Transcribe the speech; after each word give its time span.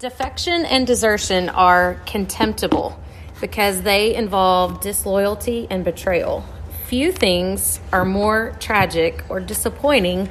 Defection 0.00 0.64
and 0.64 0.86
desertion 0.86 1.50
are 1.50 2.00
contemptible 2.06 2.98
because 3.38 3.82
they 3.82 4.14
involve 4.14 4.80
disloyalty 4.80 5.66
and 5.68 5.84
betrayal. 5.84 6.42
Few 6.86 7.12
things 7.12 7.80
are 7.92 8.06
more 8.06 8.56
tragic 8.60 9.22
or 9.28 9.40
disappointing 9.40 10.30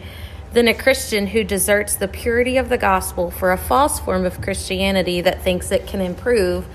than 0.54 0.68
a 0.68 0.74
Christian 0.74 1.28
who 1.28 1.44
deserts 1.44 1.96
the 1.96 2.08
purity 2.08 2.58
of 2.58 2.70
the 2.70 2.80
gospel 2.80 3.30
for 3.30 3.52
a 3.52 3.60
false 3.60 4.00
form 4.00 4.26
of 4.26 4.42
Christianity 4.42 5.22
that 5.22 5.44
thinks 5.44 5.72
it 5.72 5.86
can 5.86 6.02
improve 6.02 6.66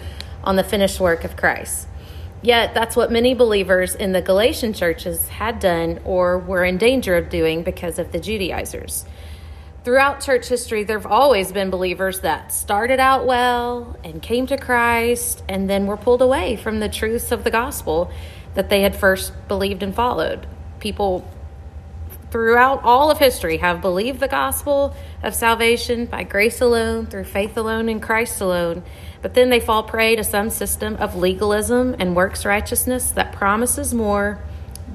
on 0.44 0.54
the 0.54 0.62
finished 0.62 1.00
work 1.00 1.24
of 1.24 1.36
Christ. 1.36 1.88
Yet, 2.42 2.74
that's 2.74 2.94
what 2.94 3.10
many 3.10 3.34
believers 3.34 3.96
in 3.96 4.12
the 4.12 4.22
Galatian 4.22 4.72
churches 4.72 5.26
had 5.26 5.58
done 5.58 5.98
or 6.04 6.38
were 6.38 6.62
in 6.62 6.78
danger 6.78 7.16
of 7.16 7.28
doing 7.28 7.64
because 7.64 7.98
of 7.98 8.12
the 8.12 8.20
Judaizers 8.20 9.04
throughout 9.84 10.22
church 10.22 10.48
history, 10.48 10.82
there 10.82 10.98
have 10.98 11.10
always 11.10 11.52
been 11.52 11.68
believers 11.68 12.20
that 12.20 12.52
started 12.52 12.98
out 12.98 13.26
well 13.26 13.96
and 14.02 14.22
came 14.22 14.46
to 14.46 14.56
Christ 14.56 15.44
and 15.46 15.68
then 15.68 15.86
were 15.86 15.98
pulled 15.98 16.22
away 16.22 16.56
from 16.56 16.80
the 16.80 16.88
truths 16.88 17.30
of 17.30 17.44
the 17.44 17.50
gospel 17.50 18.10
that 18.54 18.70
they 18.70 18.80
had 18.80 18.96
first 18.96 19.32
believed 19.46 19.82
and 19.82 19.94
followed. 19.94 20.46
People 20.80 21.28
throughout 22.30 22.82
all 22.82 23.10
of 23.10 23.18
history 23.18 23.58
have 23.58 23.82
believed 23.82 24.20
the 24.20 24.28
gospel 24.28 24.96
of 25.22 25.34
salvation 25.34 26.06
by 26.06 26.24
grace 26.24 26.60
alone, 26.60 27.06
through 27.06 27.24
faith 27.24 27.56
alone, 27.56 27.88
in 27.88 28.00
Christ 28.00 28.40
alone, 28.40 28.82
but 29.20 29.34
then 29.34 29.50
they 29.50 29.60
fall 29.60 29.82
prey 29.82 30.16
to 30.16 30.24
some 30.24 30.50
system 30.50 30.96
of 30.96 31.14
legalism 31.14 31.94
and 31.98 32.16
works 32.16 32.44
righteousness 32.44 33.10
that 33.12 33.32
promises 33.32 33.92
more 33.92 34.42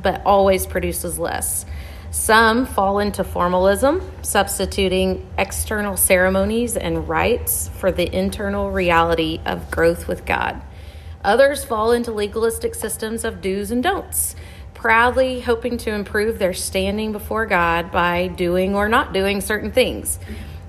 but 0.02 0.22
always 0.26 0.66
produces 0.66 1.20
less. 1.20 1.66
Some 2.12 2.66
fall 2.66 2.98
into 2.98 3.24
formalism, 3.24 4.02
substituting 4.24 5.28
external 5.38 5.96
ceremonies 5.96 6.76
and 6.76 7.08
rites 7.08 7.70
for 7.76 7.92
the 7.92 8.14
internal 8.16 8.72
reality 8.72 9.40
of 9.46 9.70
growth 9.70 10.08
with 10.08 10.26
God. 10.26 10.60
Others 11.24 11.66
fall 11.66 11.92
into 11.92 12.12
legalistic 12.12 12.74
systems 12.74 13.24
of 13.24 13.42
do's 13.42 13.70
and 13.70 13.84
don'ts, 13.84 14.36
proudly 14.74 15.42
hoping 15.42 15.78
to 15.78 15.92
improve 15.92 16.40
their 16.40 16.54
standing 16.54 17.12
before 17.12 17.46
God 17.46 17.92
by 17.92 18.28
doing 18.28 18.74
or 18.74 18.90
not 18.90 19.14
doing 19.14 19.40
certain 19.40 19.72
things. 19.72 20.18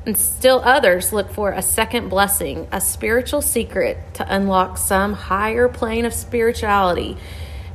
And 0.05 0.19
still 0.19 0.61
others 0.63 1.11
look 1.13 1.31
for 1.31 1.53
a 1.53 1.63
second 1.63 2.11
blessing, 2.11 2.69
a 2.71 2.83
spiritual 2.83 3.41
secret 3.41 3.97
to 4.15 4.35
unlock 4.35 4.77
some 4.77 5.15
higher 5.15 5.69
plane 5.69 6.05
of 6.05 6.13
spirituality 6.13 7.17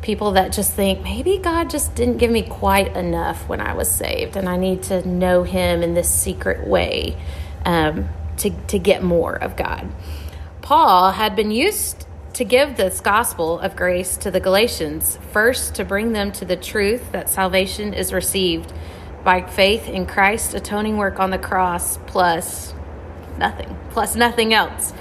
people 0.06 0.34
that 0.34 0.52
just 0.52 0.72
think 0.72 1.02
maybe 1.02 1.40
God 1.40 1.68
just 1.68 1.96
didn't 1.96 2.18
give 2.18 2.30
me 2.30 2.44
quite 2.44 2.96
enough 2.96 3.50
when 3.50 3.60
I 3.60 3.74
was 3.74 3.90
saved, 3.90 4.38
and 4.38 4.48
I 4.48 4.56
need 4.56 4.84
to 4.84 5.06
know 5.06 5.42
Him 5.42 5.82
in 5.82 5.96
this 5.96 6.08
secret 6.08 6.68
way 6.68 7.18
um, 7.66 8.08
to, 8.38 8.52
to 8.68 8.78
get 8.78 9.02
more 9.02 9.34
of 9.36 9.56
God. 9.58 9.92
Paul 10.62 11.12
had 11.12 11.36
been 11.36 11.50
used 11.50 12.06
to 12.34 12.46
give 12.46 12.78
this 12.78 13.02
gospel 13.02 13.60
of 13.60 13.76
grace 13.76 14.16
to 14.18 14.30
the 14.30 14.40
Galatians, 14.40 15.18
first 15.32 15.74
to 15.76 15.84
bring 15.84 16.14
them 16.14 16.32
to 16.34 16.46
the 16.46 16.56
truth 16.56 17.12
that 17.12 17.28
salvation 17.28 17.92
is 17.92 18.14
received 18.14 18.72
by 19.24 19.42
faith 19.42 19.90
in 19.90 20.06
Christ's 20.06 20.54
atoning 20.54 20.98
work 20.98 21.20
on 21.20 21.32
the 21.32 21.40
cross, 21.40 21.98
plus 22.06 22.76
nothing, 23.40 23.76
plus 23.90 24.16
nothing 24.16 24.54
else. 24.54 24.94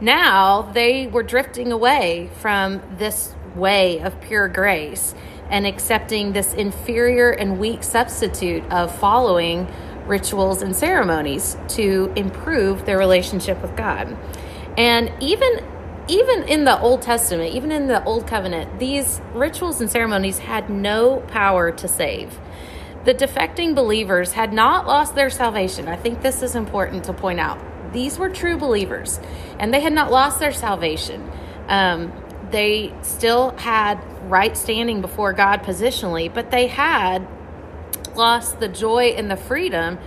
Now 0.00 0.62
they 0.62 1.06
were 1.06 1.22
drifting 1.22 1.70
away 1.70 2.30
from 2.40 2.82
this 2.98 3.32
way 3.54 4.00
of 4.00 4.20
pure 4.20 4.48
grace 4.48 5.14
and 5.48 5.66
accepting 5.66 6.32
this 6.32 6.54
inferior 6.54 7.30
and 7.30 7.58
weak 7.58 7.82
substitute 7.82 8.62
of 8.70 8.94
following 8.98 9.66
rituals 10.06 10.62
and 10.62 10.74
ceremonies 10.74 11.56
to 11.68 12.12
improve 12.16 12.86
their 12.86 12.98
relationship 12.98 13.60
with 13.62 13.76
God. 13.76 14.16
And 14.76 15.12
even 15.20 15.64
even 16.08 16.42
in 16.48 16.64
the 16.64 16.80
Old 16.80 17.02
Testament, 17.02 17.54
even 17.54 17.70
in 17.70 17.86
the 17.86 18.02
Old 18.02 18.26
Covenant, 18.26 18.80
these 18.80 19.20
rituals 19.32 19.80
and 19.80 19.88
ceremonies 19.88 20.38
had 20.38 20.68
no 20.68 21.20
power 21.28 21.70
to 21.70 21.86
save. 21.86 22.40
The 23.04 23.14
defecting 23.14 23.76
believers 23.76 24.32
had 24.32 24.52
not 24.52 24.88
lost 24.88 25.14
their 25.14 25.30
salvation. 25.30 25.86
I 25.86 25.94
think 25.94 26.20
this 26.20 26.42
is 26.42 26.56
important 26.56 27.04
to 27.04 27.12
point 27.12 27.38
out. 27.38 27.60
These 27.92 28.18
were 28.18 28.28
true 28.28 28.58
believers, 28.58 29.20
and 29.58 29.72
they 29.72 29.80
had 29.80 29.92
not 29.92 30.10
lost 30.10 30.40
their 30.40 30.52
salvation. 30.52 31.30
Um, 31.68 32.12
they 32.50 32.92
still 33.02 33.50
had 33.56 34.00
right 34.30 34.56
standing 34.56 35.00
before 35.00 35.32
God 35.32 35.62
positionally, 35.62 36.32
but 36.32 36.50
they 36.50 36.66
had 36.66 37.26
lost 38.14 38.60
the 38.60 38.68
joy 38.68 39.14
and 39.16 39.30
the 39.30 39.36
freedom 39.36 39.98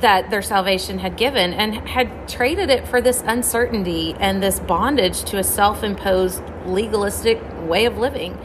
that 0.00 0.30
their 0.30 0.42
salvation 0.42 0.98
had 0.98 1.16
given 1.16 1.52
and 1.52 1.74
had 1.88 2.28
traded 2.28 2.70
it 2.70 2.86
for 2.86 3.00
this 3.00 3.22
uncertainty 3.26 4.14
and 4.20 4.42
this 4.42 4.60
bondage 4.60 5.24
to 5.24 5.38
a 5.38 5.44
self 5.44 5.82
imposed 5.82 6.42
legalistic 6.66 7.40
way 7.66 7.84
of 7.84 7.98
living. 7.98 8.38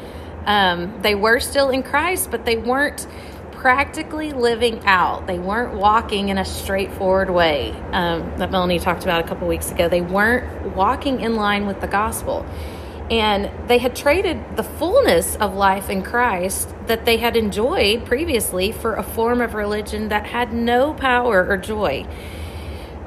Um, 0.45 1.01
they 1.01 1.15
were 1.15 1.39
still 1.39 1.69
in 1.69 1.83
Christ, 1.83 2.31
but 2.31 2.45
they 2.45 2.57
weren't 2.57 3.07
practically 3.51 4.33
living 4.33 4.81
out. 4.85 5.25
They 5.25 5.39
weren't 5.39 5.75
walking 5.75 6.29
in 6.29 6.37
a 6.37 6.43
straightforward 6.43 7.29
way 7.29 7.71
um, 7.91 8.33
that 8.37 8.51
Melanie 8.51 8.79
talked 8.79 9.03
about 9.03 9.23
a 9.23 9.27
couple 9.27 9.47
weeks 9.47 9.71
ago. 9.71 9.87
They 9.87 10.01
weren't 10.01 10.75
walking 10.75 11.21
in 11.21 11.35
line 11.35 11.65
with 11.65 11.79
the 11.79 11.87
gospel. 11.87 12.45
And 13.11 13.51
they 13.67 13.79
had 13.79 13.95
traded 13.95 14.55
the 14.55 14.63
fullness 14.63 15.35
of 15.35 15.53
life 15.53 15.89
in 15.89 16.03
Christ 16.03 16.73
that 16.87 17.05
they 17.05 17.17
had 17.17 17.35
enjoyed 17.35 18.05
previously 18.05 18.71
for 18.71 18.95
a 18.95 19.03
form 19.03 19.41
of 19.41 19.53
religion 19.53 20.07
that 20.09 20.27
had 20.27 20.53
no 20.53 20.93
power 20.93 21.45
or 21.47 21.57
joy. 21.57 22.07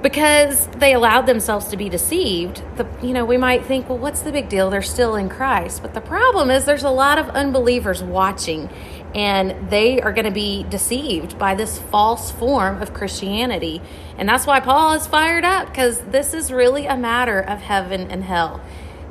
Because 0.02 0.66
they 0.68 0.92
allowed 0.92 1.22
themselves 1.22 1.66
to 1.68 1.76
be 1.76 1.88
deceived, 1.88 2.62
the, 2.76 2.86
you 3.02 3.12
know, 3.12 3.24
we 3.24 3.38
might 3.38 3.64
think, 3.64 3.88
well, 3.88 3.98
what's 3.98 4.20
the 4.20 4.30
big 4.30 4.48
deal? 4.48 4.70
They're 4.70 4.82
still 4.82 5.16
in 5.16 5.28
Christ. 5.28 5.82
But 5.82 5.94
the 5.94 6.02
problem 6.02 6.50
is 6.50 6.66
there's 6.66 6.84
a 6.84 6.90
lot 6.90 7.18
of 7.18 7.30
unbelievers 7.30 8.02
watching, 8.02 8.68
and 9.14 9.70
they 9.70 10.00
are 10.00 10.12
going 10.12 10.26
to 10.26 10.30
be 10.30 10.64
deceived 10.64 11.38
by 11.38 11.54
this 11.54 11.78
false 11.78 12.30
form 12.30 12.82
of 12.82 12.92
Christianity. 12.92 13.80
And 14.18 14.28
that's 14.28 14.46
why 14.46 14.60
Paul 14.60 14.92
is 14.92 15.06
fired 15.06 15.44
up, 15.44 15.68
because 15.68 15.98
this 16.00 16.34
is 16.34 16.52
really 16.52 16.86
a 16.86 16.96
matter 16.96 17.40
of 17.40 17.62
heaven 17.62 18.10
and 18.10 18.22
hell. 18.22 18.60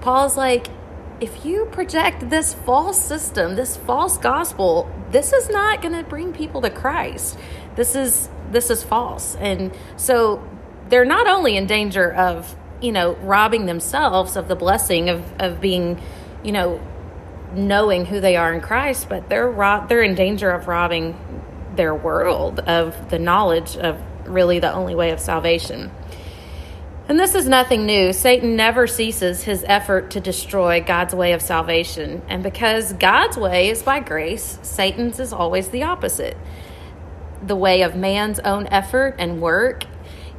Paul's 0.06 0.38
like, 0.38 0.68
if 1.20 1.44
you 1.44 1.66
project 1.72 2.30
this 2.30 2.54
false 2.54 3.04
system, 3.04 3.56
this 3.56 3.76
false 3.76 4.20
gospel, 4.20 4.88
this 5.10 5.34
is 5.34 5.50
not 5.50 5.82
going 5.82 5.96
to 5.96 6.08
bring 6.08 6.32
people 6.32 6.62
to 6.62 6.70
Christ. 6.70 7.40
This 7.76 7.96
is 7.96 8.30
this 8.52 8.70
is 8.70 8.84
false. 8.84 9.36
And 9.38 9.76
so 9.98 10.48
they're 10.90 11.06
not 11.06 11.26
only 11.26 11.58
in 11.58 11.66
danger 11.66 12.14
of, 12.14 12.56
you 12.80 12.92
know, 12.92 13.16
robbing 13.16 13.66
themselves 13.66 14.36
of 14.36 14.48
the 14.48 14.56
blessing 14.56 15.10
of 15.10 15.24
of 15.40 15.60
being, 15.60 16.00
you 16.44 16.52
know, 16.52 16.80
knowing 17.56 18.06
who 18.06 18.20
they 18.20 18.36
are 18.36 18.54
in 18.54 18.62
Christ, 18.62 19.10
but 19.10 19.28
they're 19.28 19.50
rob- 19.50 19.90
they're 19.90 20.04
in 20.04 20.14
danger 20.14 20.52
of 20.52 20.68
robbing 20.68 21.18
their 21.76 21.96
world 21.96 22.60
of 22.60 23.10
the 23.10 23.18
knowledge 23.18 23.76
of 23.76 24.00
really 24.28 24.60
the 24.60 24.72
only 24.72 24.94
way 24.94 25.10
of 25.10 25.20
salvation. 25.20 25.90
And 27.08 27.20
this 27.20 27.36
is 27.36 27.48
nothing 27.48 27.86
new. 27.86 28.14
Satan 28.14 28.56
never 28.56 28.88
ceases 28.88 29.44
his 29.44 29.64
effort 29.68 30.10
to 30.12 30.20
destroy 30.20 30.82
God's 30.82 31.14
way 31.14 31.34
of 31.34 31.42
salvation. 31.42 32.24
And 32.28 32.42
because 32.42 32.94
God's 32.94 33.38
way 33.38 33.70
is 33.70 33.84
by 33.84 34.00
grace, 34.00 34.58
Satan's 34.64 35.20
is 35.20 35.32
always 35.32 35.70
the 35.70 35.84
opposite 35.84 36.36
the 37.46 37.56
way 37.56 37.84
of 37.84 37.96
man's 37.96 38.40
own 38.40 38.68
effort 38.68 39.16
and 39.20 39.42
work. 39.42 39.84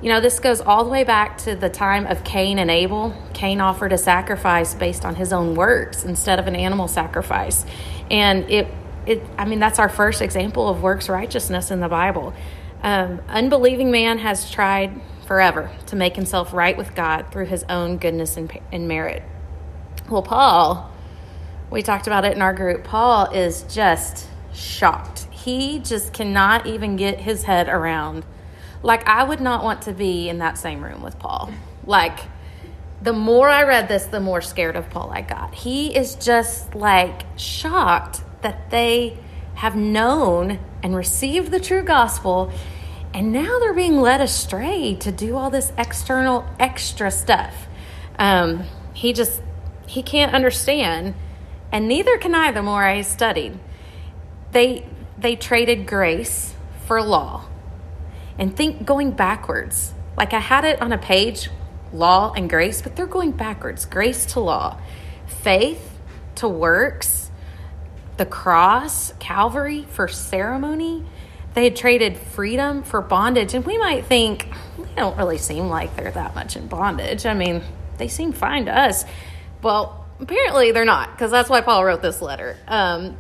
You 0.03 0.11
know, 0.11 0.21
this 0.21 0.41
goes 0.41 0.61
all 0.61 0.85
the 0.85 0.91
way 0.91 1.05
back 1.05 1.39
to 1.39 1.55
the 1.55 1.71
time 1.71 2.07
of 2.07 2.25
Cain 2.25 2.59
and 2.59 2.71
Abel. 2.71 3.15
Cain 3.33 3.61
offered 3.61 3.93
a 3.93 3.99
sacrifice 3.99 4.75
based 4.75 5.05
on 5.05 5.15
his 5.15 5.33
own 5.33 5.55
works 5.55 6.05
instead 6.05 6.39
of 6.39 6.47
an 6.47 6.57
animal 6.57 6.89
sacrifice. 6.89 7.65
And 8.11 8.51
it, 8.51 8.69
it 9.07 9.23
I 9.39 9.45
mean, 9.45 9.59
that's 9.59 9.79
our 9.79 9.89
first 9.89 10.21
example 10.21 10.69
of 10.69 10.83
works 10.83 11.09
righteousness 11.09 11.71
in 11.71 11.81
the 11.81 11.89
Bible. 11.89 12.35
Um, 12.83 13.21
unbelieving 13.29 13.91
man 13.91 14.19
has 14.19 14.51
tried 14.51 15.01
forever 15.27 15.71
to 15.87 15.97
make 15.97 16.17
himself 16.17 16.53
right 16.53 16.77
with 16.77 16.95
God 16.95 17.31
through 17.31 17.47
his 17.47 17.65
own 17.69 17.99
goodness 17.99 18.37
and, 18.37 18.51
and 18.73 18.89
merit. 18.89 19.23
Well, 20.09 20.23
Paul, 20.23 20.91
we 21.71 21.83
talked 21.83 22.07
about 22.07 22.25
it 22.25 22.35
in 22.37 22.43
our 22.43 22.55
group, 22.55 22.85
Paul 22.85 23.31
is 23.33 23.63
just 23.65 24.29
shocked. 24.55 25.27
He 25.31 25.79
just 25.81 26.13
cannot 26.13 26.67
even 26.67 26.97
get 26.97 27.21
his 27.21 27.45
head 27.45 27.69
around. 27.69 28.25
Like, 28.83 29.07
I 29.07 29.25
would 29.25 29.41
not 29.41 29.65
want 29.65 29.83
to 29.83 29.93
be 29.93 30.29
in 30.29 30.39
that 30.39 30.59
same 30.59 30.83
room 30.83 31.03
with 31.03 31.19
Paul. 31.19 31.51
Like, 31.85 32.21
the 33.03 33.13
more 33.13 33.49
I 33.49 33.65
read 33.65 33.89
this, 33.89 34.07
the 34.07 34.21
more 34.21 34.41
scared 34.41 34.77
of 34.77 34.91
Paul 34.91 35.11
I 35.13 35.21
got. 35.23 35.55
He 35.55 35.95
is 35.95 36.15
just 36.15 36.75
like 36.75 37.23
shocked 37.37 38.23
that 38.43 38.71
they 38.71 39.19
have 39.55 39.77
known 39.77 40.59
and 40.83 40.95
received 40.95 41.51
the 41.51 41.61
true 41.61 41.83
gospel 41.83 42.51
and 43.17 43.33
now 43.33 43.59
they're 43.61 43.73
being 43.73 43.99
led 43.99 44.21
astray 44.21 44.95
to 44.97 45.11
do 45.11 45.39
all 45.39 45.49
this 45.49 45.73
external 45.79 46.45
extra 46.61 47.11
stuff. 47.11 47.67
Um, 48.19 48.65
he 48.93 49.15
just, 49.15 49.41
he 49.87 50.03
can't 50.03 50.35
understand. 50.35 51.15
And 51.73 51.89
neither 51.89 52.19
can 52.19 52.35
I 52.35 52.53
the 52.53 52.63
more 52.63 52.85
I 52.85 53.01
studied. 53.01 53.59
They, 54.53 54.87
they 55.17 55.35
traded 55.35 55.87
grace 55.87 56.55
for 56.85 57.01
law. 57.01 57.47
And 58.39 58.55
think 58.55 58.85
going 58.85 59.13
backwards. 59.13 59.95
Like 60.19 60.35
I 60.35 60.41
had 60.41 60.67
it 60.67 60.83
on 60.83 60.93
a 60.93 60.99
page 60.99 61.49
law 61.95 62.35
and 62.37 62.51
grace, 62.51 62.83
but 62.83 62.97
they're 62.97 63.07
going 63.07 63.31
backwards 63.31 63.87
grace 63.87 64.27
to 64.27 64.41
law, 64.41 64.79
faith 65.27 65.99
to 66.35 66.49
works, 66.49 67.31
the 68.19 68.27
cross, 68.27 69.15
Calvary 69.19 69.87
for 69.89 70.07
ceremony. 70.07 71.07
They 71.57 71.65
had 71.65 71.75
traded 71.75 72.19
freedom 72.19 72.83
for 72.83 73.01
bondage. 73.01 73.55
And 73.55 73.65
we 73.65 73.79
might 73.79 74.05
think, 74.05 74.47
they 74.77 74.95
don't 74.95 75.17
really 75.17 75.39
seem 75.39 75.69
like 75.69 75.97
they're 75.97 76.11
that 76.11 76.35
much 76.35 76.55
in 76.55 76.67
bondage. 76.67 77.25
I 77.25 77.33
mean, 77.33 77.63
they 77.97 78.09
seem 78.09 78.33
fine 78.33 78.67
to 78.67 78.79
us. 78.79 79.07
Well, 79.63 80.05
apparently 80.21 80.73
they're 80.73 80.85
not, 80.85 81.13
because 81.13 81.31
that's 81.31 81.49
why 81.49 81.63
Paul 81.63 81.83
wrote 81.83 82.03
this 82.03 82.21
letter. 82.21 82.59
Um, 82.69 83.17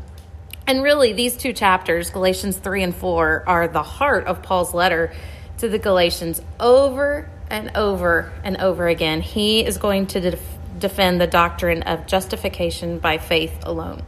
and 0.67 0.83
really, 0.83 1.15
these 1.15 1.35
two 1.35 1.55
chapters, 1.55 2.11
Galatians 2.11 2.59
3 2.59 2.83
and 2.83 2.95
4, 2.95 3.45
are 3.47 3.69
the 3.69 3.83
heart 3.83 4.27
of 4.27 4.43
Paul's 4.43 4.75
letter 4.75 5.15
to 5.59 5.69
the 5.71 5.79
Galatians 5.79 6.43
over 6.61 7.31
and 7.49 7.75
over 7.75 8.31
and 8.45 8.59
over 8.59 8.87
again. 8.87 9.23
He 9.23 9.65
is 9.65 9.79
going 9.79 10.09
to 10.09 10.21
def- 10.21 10.59
defend 10.79 11.23
the 11.23 11.27
doctrine 11.27 11.85
of 11.85 12.07
justification 12.07 12.99
by 12.99 13.17
faith 13.17 13.61
alone. 13.63 14.03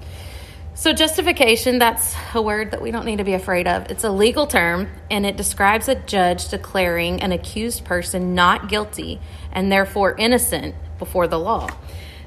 So, 0.78 0.92
justification, 0.92 1.80
that's 1.80 2.14
a 2.34 2.40
word 2.40 2.70
that 2.70 2.80
we 2.80 2.92
don't 2.92 3.04
need 3.04 3.16
to 3.16 3.24
be 3.24 3.34
afraid 3.34 3.66
of. 3.66 3.90
It's 3.90 4.04
a 4.04 4.12
legal 4.12 4.46
term, 4.46 4.88
and 5.10 5.26
it 5.26 5.36
describes 5.36 5.88
a 5.88 5.96
judge 5.96 6.50
declaring 6.50 7.20
an 7.20 7.32
accused 7.32 7.84
person 7.84 8.36
not 8.36 8.68
guilty 8.68 9.20
and 9.50 9.72
therefore 9.72 10.14
innocent 10.16 10.76
before 11.00 11.26
the 11.26 11.36
law. 11.36 11.68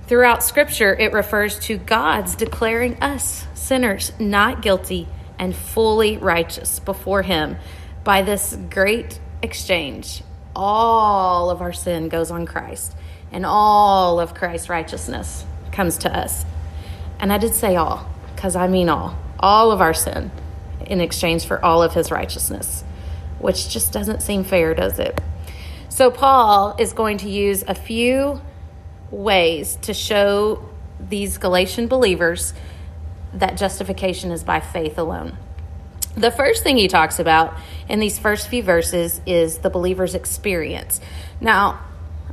Throughout 0.07 0.43
Scripture, 0.43 0.93
it 0.93 1.13
refers 1.13 1.59
to 1.59 1.77
God's 1.77 2.35
declaring 2.35 3.01
us, 3.01 3.47
sinners, 3.53 4.11
not 4.19 4.61
guilty 4.61 5.07
and 5.39 5.55
fully 5.55 6.17
righteous 6.17 6.81
before 6.81 7.21
Him 7.21 7.55
by 8.03 8.21
this 8.21 8.57
great 8.69 9.17
exchange. 9.41 10.23
All 10.53 11.49
of 11.51 11.61
our 11.61 11.71
sin 11.71 12.09
goes 12.09 12.31
on 12.31 12.45
Christ, 12.45 12.97
and 13.31 13.45
all 13.45 14.19
of 14.19 14.33
Christ's 14.33 14.67
righteousness 14.67 15.45
comes 15.71 15.99
to 15.99 16.13
us. 16.13 16.43
And 17.17 17.31
I 17.31 17.37
did 17.37 17.55
say 17.55 17.77
all, 17.77 18.10
because 18.41 18.55
I 18.55 18.67
mean 18.67 18.89
all. 18.89 19.15
All 19.39 19.71
of 19.71 19.81
our 19.81 19.93
sin 19.93 20.31
in 20.87 20.99
exchange 20.99 21.45
for 21.45 21.63
all 21.63 21.83
of 21.83 21.93
his 21.93 22.09
righteousness, 22.09 22.83
which 23.37 23.69
just 23.69 23.93
doesn't 23.93 24.23
seem 24.23 24.43
fair, 24.43 24.73
does 24.73 24.97
it? 24.97 25.21
So, 25.89 26.09
Paul 26.09 26.75
is 26.79 26.91
going 26.91 27.19
to 27.19 27.29
use 27.29 27.63
a 27.67 27.75
few 27.75 28.41
ways 29.11 29.77
to 29.83 29.93
show 29.93 30.67
these 30.99 31.37
Galatian 31.37 31.87
believers 31.87 32.55
that 33.31 33.57
justification 33.57 34.31
is 34.31 34.43
by 34.43 34.59
faith 34.59 34.97
alone. 34.97 35.37
The 36.15 36.31
first 36.31 36.63
thing 36.63 36.77
he 36.77 36.87
talks 36.87 37.19
about 37.19 37.53
in 37.87 37.99
these 37.99 38.17
first 38.17 38.47
few 38.47 38.63
verses 38.63 39.21
is 39.27 39.59
the 39.59 39.69
believer's 39.69 40.15
experience. 40.15 40.99
Now, 41.39 41.79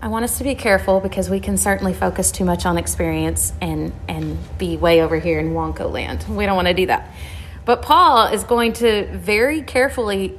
I 0.00 0.09
want 0.09 0.25
us 0.25 0.39
to 0.39 0.45
be 0.45 0.55
careful 0.55 1.00
because 1.00 1.29
we 1.29 1.41
can 1.41 1.56
certainly 1.56 1.93
focus 1.93 2.31
too 2.31 2.45
much 2.45 2.65
on 2.67 2.79
experience 2.79 3.53
and, 3.61 3.93
and 4.06 4.39
be 4.56 4.77
way 4.77 5.03
over 5.03 5.19
here 5.19 5.41
in 5.41 5.55
Wonko 5.55 5.91
land. 5.91 6.25
We 6.29 6.47
don't 6.47 6.55
want 6.55 6.69
to 6.69 6.75
do 6.75 6.87
that. 6.87 7.12
But 7.65 7.83
Paul 7.83 8.29
is 8.29 8.45
going 8.45 8.75
to 8.75 9.09
very 9.12 9.62
carefully 9.62 10.39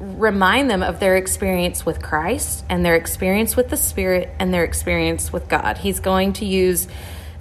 remind 0.00 0.70
them 0.70 0.82
of 0.82 1.00
their 1.00 1.16
experience 1.16 1.84
with 1.84 2.02
Christ 2.02 2.64
and 2.70 2.84
their 2.84 2.96
experience 2.96 3.56
with 3.56 3.68
the 3.68 3.76
Spirit 3.76 4.30
and 4.38 4.54
their 4.54 4.64
experience 4.64 5.32
with 5.32 5.48
God. 5.48 5.76
He's 5.78 6.00
going 6.00 6.32
to 6.34 6.46
use 6.46 6.88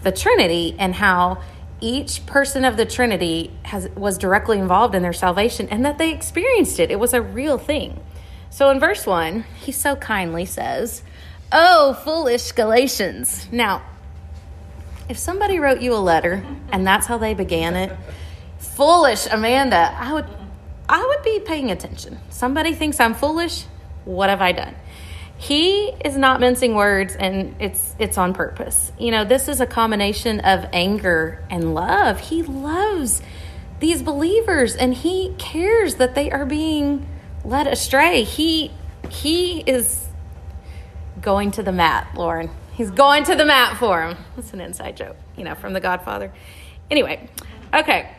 the 0.04 0.12
Trinity 0.12 0.76
and 0.78 0.94
how 0.94 1.42
each 1.80 2.26
person 2.26 2.66
of 2.66 2.76
the 2.76 2.86
Trinity 2.86 3.52
has 3.64 3.90
was 3.96 4.18
directly 4.18 4.60
involved 4.60 4.94
in 4.94 5.02
their 5.02 5.14
salvation 5.14 5.70
and 5.70 5.86
that 5.86 5.98
they 5.98 6.14
experienced 6.14 6.80
it. 6.80 6.92
It 6.92 7.00
was 7.00 7.14
a 7.14 7.22
real 7.22 7.58
thing. 7.58 8.00
So 8.52 8.70
in 8.70 8.82
verse 8.82 9.08
1, 9.08 9.46
he 9.62 9.72
so 9.72 9.96
kindly 9.96 10.46
says, 10.46 11.04
"Oh, 11.52 11.94
foolish 12.04 12.52
Galatians." 12.52 13.48
Now, 13.52 13.82
if 15.10 15.18
somebody 15.18 15.60
wrote 15.60 15.82
you 15.82 15.94
a 15.94 15.98
letter 16.00 16.44
and 16.72 16.86
that's 16.86 17.08
how 17.08 17.18
they 17.18 17.34
began 17.34 17.76
it, 17.76 17.96
foolish 18.60 19.28
Amanda, 19.32 19.96
I 19.98 20.14
would 20.14 20.26
I 20.90 21.06
would 21.06 21.24
be 21.24 21.40
paying 21.40 21.72
attention. 21.72 22.20
Somebody 22.30 22.74
thinks 22.74 23.00
I'm 23.00 23.14
foolish, 23.14 23.66
what 24.06 24.30
have 24.30 24.42
I 24.42 24.52
done? 24.52 24.76
he 25.42 25.88
is 26.06 26.16
not 26.16 26.40
mincing 26.40 26.76
words 26.76 27.16
and 27.16 27.56
it's 27.60 27.96
it's 27.98 28.16
on 28.16 28.32
purpose 28.32 28.92
you 29.00 29.10
know 29.10 29.26
this 29.26 29.48
is 29.48 29.60
a 29.60 29.66
combination 29.66 30.40
of 30.42 30.64
anger 30.72 31.44
and 31.50 31.74
love 31.74 32.20
he 32.20 32.44
loves 32.44 33.24
these 33.80 34.04
believers 34.04 34.76
and 34.76 34.94
he 34.94 35.34
cares 35.40 35.96
that 35.96 36.14
they 36.14 36.30
are 36.30 36.46
being 36.46 37.08
led 37.44 37.66
astray 37.66 38.22
he 38.22 38.70
he 39.10 39.62
is 39.62 40.10
going 41.22 41.52
to 41.52 41.64
the 41.64 41.72
mat 41.72 42.08
lauren 42.16 42.50
he's 42.74 42.92
going 42.92 43.24
to 43.24 43.36
the 43.36 43.46
mat 43.46 43.78
for 43.78 44.04
him 44.04 44.18
that's 44.36 44.54
an 44.54 44.62
inside 44.62 44.96
joke 44.96 45.16
you 45.38 45.44
know 45.44 45.56
from 45.56 45.74
the 45.74 45.80
godfather 45.80 46.32
anyway 46.90 47.30
okay 47.74 48.16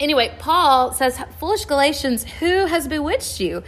anyway 0.00 0.34
paul 0.38 0.92
says 0.92 1.20
foolish 1.38 1.64
galatians 1.64 2.24
who 2.24 2.66
has 2.66 2.88
bewitched 2.88 3.40
you 3.40 3.62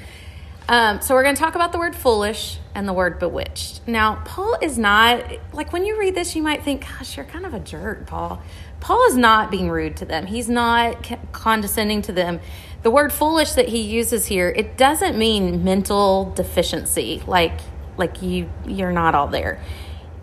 um, 0.70 1.00
so 1.00 1.16
we're 1.16 1.24
going 1.24 1.34
to 1.34 1.40
talk 1.40 1.56
about 1.56 1.72
the 1.72 1.78
word 1.78 1.96
foolish 1.96 2.60
and 2.76 2.86
the 2.86 2.92
word 2.92 3.18
bewitched. 3.18 3.80
Now, 3.88 4.22
Paul 4.24 4.56
is 4.62 4.78
not, 4.78 5.24
like 5.52 5.72
when 5.72 5.84
you 5.84 5.98
read 5.98 6.14
this, 6.14 6.36
you 6.36 6.44
might 6.44 6.62
think, 6.62 6.86
gosh, 6.86 7.16
you're 7.16 7.26
kind 7.26 7.44
of 7.44 7.54
a 7.54 7.58
jerk, 7.58 8.06
Paul. 8.06 8.40
Paul 8.78 9.04
is 9.08 9.16
not 9.16 9.50
being 9.50 9.68
rude 9.68 9.96
to 9.96 10.04
them, 10.04 10.26
he's 10.26 10.48
not 10.48 11.10
condescending 11.32 12.02
to 12.02 12.12
them. 12.12 12.38
The 12.82 12.90
word 12.90 13.12
foolish 13.12 13.52
that 13.54 13.70
he 13.70 13.80
uses 13.80 14.26
here, 14.26 14.48
it 14.50 14.76
doesn't 14.76 15.18
mean 15.18 15.64
mental 15.64 16.32
deficiency, 16.36 17.20
like 17.26 17.58
like 18.00 18.20
you 18.22 18.50
you're 18.66 18.92
not 18.92 19.14
all 19.14 19.28
there. 19.28 19.60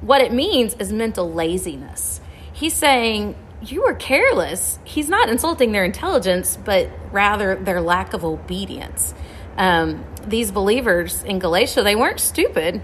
What 0.02 0.22
it 0.22 0.34
means 0.34 0.74
is 0.76 0.92
mental 0.92 1.32
laziness. 1.32 2.20
He's 2.52 2.74
saying 2.74 3.36
you 3.62 3.84
were 3.84 3.94
careless. 3.94 4.80
He's 4.84 5.08
not 5.08 5.30
insulting 5.30 5.72
their 5.72 5.86
intelligence, 5.86 6.58
but 6.58 6.90
rather 7.12 7.56
their 7.56 7.82
lack 7.82 8.14
of 8.14 8.26
obedience 8.26 9.14
um, 9.58 10.06
these 10.26 10.52
believers 10.52 11.24
in 11.24 11.40
Galatia, 11.40 11.84
they 11.84 11.96
weren't 11.96 12.20
stupid. 12.20 12.82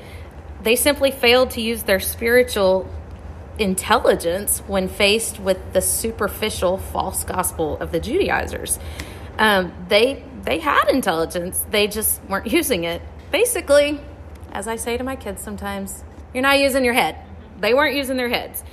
They 0.63 0.75
simply 0.75 1.11
failed 1.11 1.51
to 1.51 1.61
use 1.61 1.83
their 1.83 1.99
spiritual 1.99 2.89
intelligence 3.59 4.59
when 4.65 4.87
faced 4.87 5.39
with 5.39 5.73
the 5.73 5.81
superficial 5.81 6.77
false 6.77 7.23
gospel 7.23 7.77
of 7.77 7.91
the 7.91 7.99
Judaizers. 7.99 8.79
Um, 9.37 9.73
they 9.87 10.23
they 10.43 10.59
had 10.59 10.89
intelligence, 10.89 11.65
they 11.69 11.87
just 11.87 12.23
weren't 12.25 12.47
using 12.51 12.83
it. 12.83 13.01
Basically, 13.31 13.99
as 14.53 14.67
I 14.67 14.75
say 14.77 14.95
to 14.97 15.03
my 15.03 15.15
kids 15.15 15.41
sometimes, 15.41 16.03
you're 16.33 16.43
not 16.43 16.59
using 16.59 16.85
your 16.85 16.93
head. 16.93 17.17
They 17.59 17.73
weren't 17.73 17.95
using 17.95 18.17
their 18.17 18.29
heads. 18.29 18.63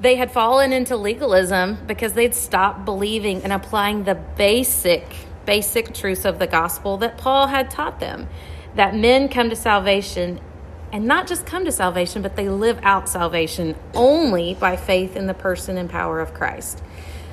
They 0.00 0.16
had 0.16 0.32
fallen 0.32 0.72
into 0.72 0.96
legalism 0.96 1.78
because 1.86 2.14
they'd 2.14 2.34
stopped 2.34 2.84
believing 2.86 3.42
and 3.42 3.52
applying 3.52 4.04
the 4.04 4.14
basic 4.14 5.06
basic 5.46 5.92
truths 5.94 6.24
of 6.24 6.38
the 6.38 6.46
gospel 6.46 6.98
that 6.98 7.16
Paul 7.16 7.46
had 7.46 7.70
taught 7.70 7.98
them 7.98 8.28
that 8.76 8.94
men 8.94 9.28
come 9.28 9.50
to 9.50 9.56
salvation 9.56 10.38
and 10.92 11.06
not 11.06 11.26
just 11.26 11.46
come 11.46 11.64
to 11.64 11.72
salvation, 11.72 12.22
but 12.22 12.36
they 12.36 12.48
live 12.48 12.78
out 12.82 13.08
salvation 13.08 13.74
only 13.94 14.54
by 14.54 14.76
faith 14.76 15.16
in 15.16 15.26
the 15.26 15.34
person 15.34 15.76
and 15.76 15.88
power 15.88 16.20
of 16.20 16.34
Christ. 16.34 16.82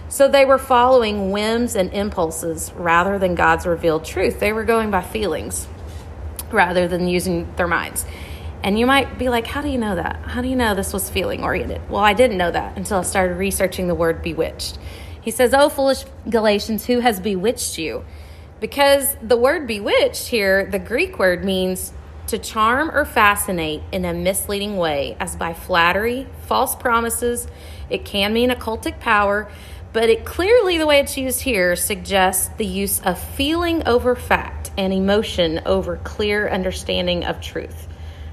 So 0.10 0.28
they 0.28 0.46
were 0.46 0.58
following 0.58 1.32
whims 1.32 1.76
and 1.76 1.94
impulses 1.94 2.72
rather 2.76 3.20
than 3.20 3.36
God's 3.36 3.66
revealed 3.66 4.06
truth. 4.06 4.40
They 4.40 4.54
were 4.54 4.64
going 4.64 4.90
by 4.90 5.02
feelings 5.02 5.68
rather 6.52 6.88
than 6.88 7.08
using 7.08 7.54
their 7.56 7.68
minds. 7.68 8.06
And 8.64 8.78
you 8.78 8.86
might 8.86 9.18
be 9.18 9.30
like, 9.30 9.48
How 9.48 9.62
do 9.62 9.70
you 9.70 9.78
know 9.78 9.96
that? 9.96 10.18
How 10.24 10.42
do 10.42 10.48
you 10.48 10.56
know 10.56 10.76
this 10.76 10.94
was 10.94 11.10
feeling 11.10 11.44
oriented? 11.44 11.90
Well, 11.90 12.04
I 12.04 12.14
didn't 12.14 12.38
know 12.38 12.52
that 12.52 12.78
until 12.78 13.00
I 13.00 13.04
started 13.04 13.38
researching 13.38 13.88
the 13.88 13.96
word 13.96 14.22
bewitched. 14.22 14.78
He 15.22 15.32
says, 15.32 15.54
Oh, 15.54 15.70
foolish 15.70 16.06
Galatians, 16.30 16.86
who 16.86 17.00
has 17.00 17.20
bewitched 17.20 17.78
you? 17.78 18.06
Because 18.60 19.16
the 19.22 19.38
word 19.38 19.68
bewitched 19.68 20.28
here, 20.28 20.66
the 20.66 20.80
Greek 20.80 21.20
word 21.20 21.46
means 21.46 21.94
to 22.28 22.38
charm 22.38 22.92
or 22.92 23.06
fascinate 23.06 23.82
in 23.92 24.04
a 24.04 24.14
misleading 24.14 24.78
way, 24.78 25.16
as 25.20 25.36
by 25.36 25.54
flattery, 25.54 26.28
false 26.42 26.76
promises. 26.76 27.48
It 27.90 28.04
can 28.04 28.34
mean 28.34 28.50
occultic 28.50 29.00
power, 29.00 29.50
but 29.98 30.12
it 30.12 30.26
clearly, 30.26 30.78
the 30.78 30.86
way 30.86 31.00
it's 31.00 31.18
used 31.18 31.42
here, 31.42 31.76
suggests 31.76 32.50
the 32.58 32.66
use 32.68 33.00
of 33.00 33.18
feeling 33.18 33.88
over 33.88 34.16
fact 34.16 34.70
and 34.78 34.94
emotion 34.94 35.60
over 35.66 35.98
clear 35.98 36.48
understanding 36.48 37.26
of 37.26 37.42
truth. 37.42 37.88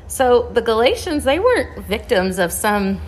So 0.07 0.51
the 0.53 0.61
Galatians, 0.61 1.25
they 1.25 1.39
weren't 1.39 1.87
victims 1.87 2.39
of 2.39 2.53
some 2.53 3.01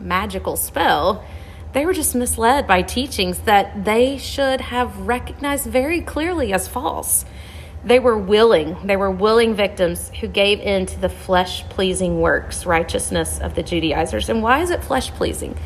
magical 0.00 0.56
spell. 0.56 1.24
They 1.72 1.86
were 1.86 1.92
just 1.92 2.16
misled 2.16 2.66
by 2.66 2.82
teachings 2.82 3.38
that 3.42 3.84
they 3.84 4.18
should 4.18 4.60
have 4.60 5.06
recognized 5.06 5.66
very 5.66 6.00
clearly 6.00 6.52
as 6.52 6.66
false. 6.66 7.24
They 7.84 8.00
were 8.00 8.18
willing, 8.18 8.76
they 8.88 8.96
were 8.96 9.12
willing 9.12 9.54
victims 9.54 10.10
who 10.20 10.26
gave 10.26 10.58
in 10.58 10.86
to 10.86 10.98
the 10.98 11.08
flesh 11.08 11.62
pleasing 11.68 12.20
works, 12.20 12.66
righteousness 12.66 13.38
of 13.38 13.54
the 13.54 13.62
Judaizers. 13.62 14.28
And 14.28 14.42
why 14.42 14.62
is 14.62 14.70
it 14.70 14.82
flesh 14.82 15.12
pleasing? 15.12 15.56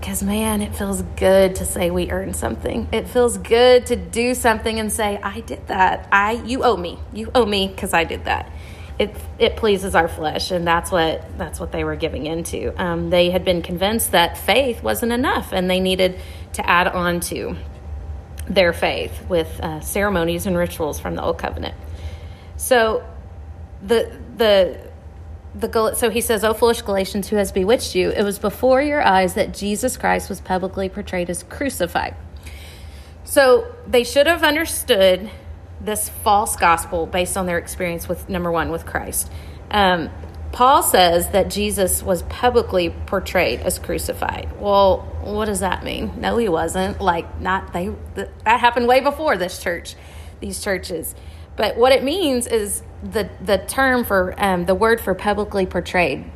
Because, 0.00 0.22
man, 0.22 0.62
it 0.62 0.74
feels 0.74 1.02
good 1.16 1.56
to 1.56 1.64
say 1.64 1.90
we 1.90 2.10
earned 2.10 2.36
something. 2.36 2.88
It 2.92 3.08
feels 3.08 3.38
good 3.38 3.86
to 3.86 3.96
do 3.96 4.34
something 4.34 4.78
and 4.78 4.92
say, 4.92 5.18
I 5.22 5.40
did 5.40 5.66
that. 5.68 6.08
I, 6.12 6.32
you 6.32 6.62
owe 6.64 6.76
me. 6.76 6.98
You 7.12 7.30
owe 7.34 7.46
me 7.46 7.68
because 7.68 7.92
I 7.94 8.04
did 8.04 8.26
that. 8.26 8.50
it 8.98 9.14
it 9.38 9.56
pleases 9.56 9.94
our 9.94 10.08
flesh, 10.08 10.50
and 10.50 10.66
that's 10.66 10.90
what 10.90 11.22
that's 11.36 11.60
what 11.60 11.70
they 11.72 11.84
were 11.84 11.96
giving 11.96 12.26
into. 12.26 12.72
Um, 12.82 13.10
they 13.10 13.30
had 13.30 13.44
been 13.44 13.62
convinced 13.62 14.12
that 14.12 14.38
faith 14.38 14.82
wasn't 14.82 15.12
enough, 15.12 15.52
and 15.52 15.68
they 15.70 15.80
needed 15.80 16.18
to 16.54 16.68
add 16.68 16.88
on 16.88 17.20
to 17.20 17.56
their 18.48 18.72
faith 18.72 19.28
with 19.28 19.60
uh, 19.60 19.80
ceremonies 19.80 20.46
and 20.46 20.56
rituals 20.56 20.98
from 21.00 21.14
the 21.16 21.22
old 21.22 21.38
covenant. 21.38 21.74
So 22.56 23.04
the 23.82 24.18
the 24.36 24.85
the 25.58 25.94
so 25.94 26.10
he 26.10 26.20
says, 26.20 26.44
"O 26.44 26.52
foolish 26.52 26.82
Galatians, 26.82 27.28
who 27.28 27.36
has 27.36 27.52
bewitched 27.52 27.94
you? 27.94 28.10
It 28.10 28.22
was 28.22 28.38
before 28.38 28.82
your 28.82 29.02
eyes 29.02 29.34
that 29.34 29.54
Jesus 29.54 29.96
Christ 29.96 30.28
was 30.28 30.40
publicly 30.40 30.88
portrayed 30.88 31.30
as 31.30 31.42
crucified." 31.42 32.14
So 33.24 33.66
they 33.86 34.04
should 34.04 34.26
have 34.26 34.42
understood 34.42 35.30
this 35.80 36.08
false 36.08 36.56
gospel 36.56 37.06
based 37.06 37.36
on 37.36 37.46
their 37.46 37.58
experience 37.58 38.08
with 38.08 38.28
number 38.28 38.50
one 38.50 38.70
with 38.70 38.86
Christ. 38.86 39.30
Um, 39.70 40.10
Paul 40.52 40.82
says 40.82 41.30
that 41.30 41.50
Jesus 41.50 42.02
was 42.02 42.22
publicly 42.22 42.90
portrayed 42.90 43.60
as 43.60 43.78
crucified. 43.78 44.48
Well, 44.58 45.00
what 45.22 45.46
does 45.46 45.60
that 45.60 45.84
mean? 45.84 46.12
No, 46.18 46.38
he 46.38 46.48
wasn't. 46.48 47.00
Like, 47.00 47.40
not 47.40 47.72
they. 47.72 47.90
That 48.14 48.60
happened 48.60 48.86
way 48.86 49.00
before 49.00 49.36
this 49.36 49.62
church, 49.62 49.96
these 50.40 50.62
churches. 50.62 51.14
But 51.56 51.76
what 51.76 51.92
it 51.92 52.04
means 52.04 52.46
is 52.46 52.82
the 53.02 53.28
the 53.42 53.58
term 53.58 54.04
for 54.04 54.34
um, 54.38 54.66
the 54.66 54.74
word 54.74 55.00
for 55.00 55.14
publicly 55.14 55.66
portrayed. 55.66 56.30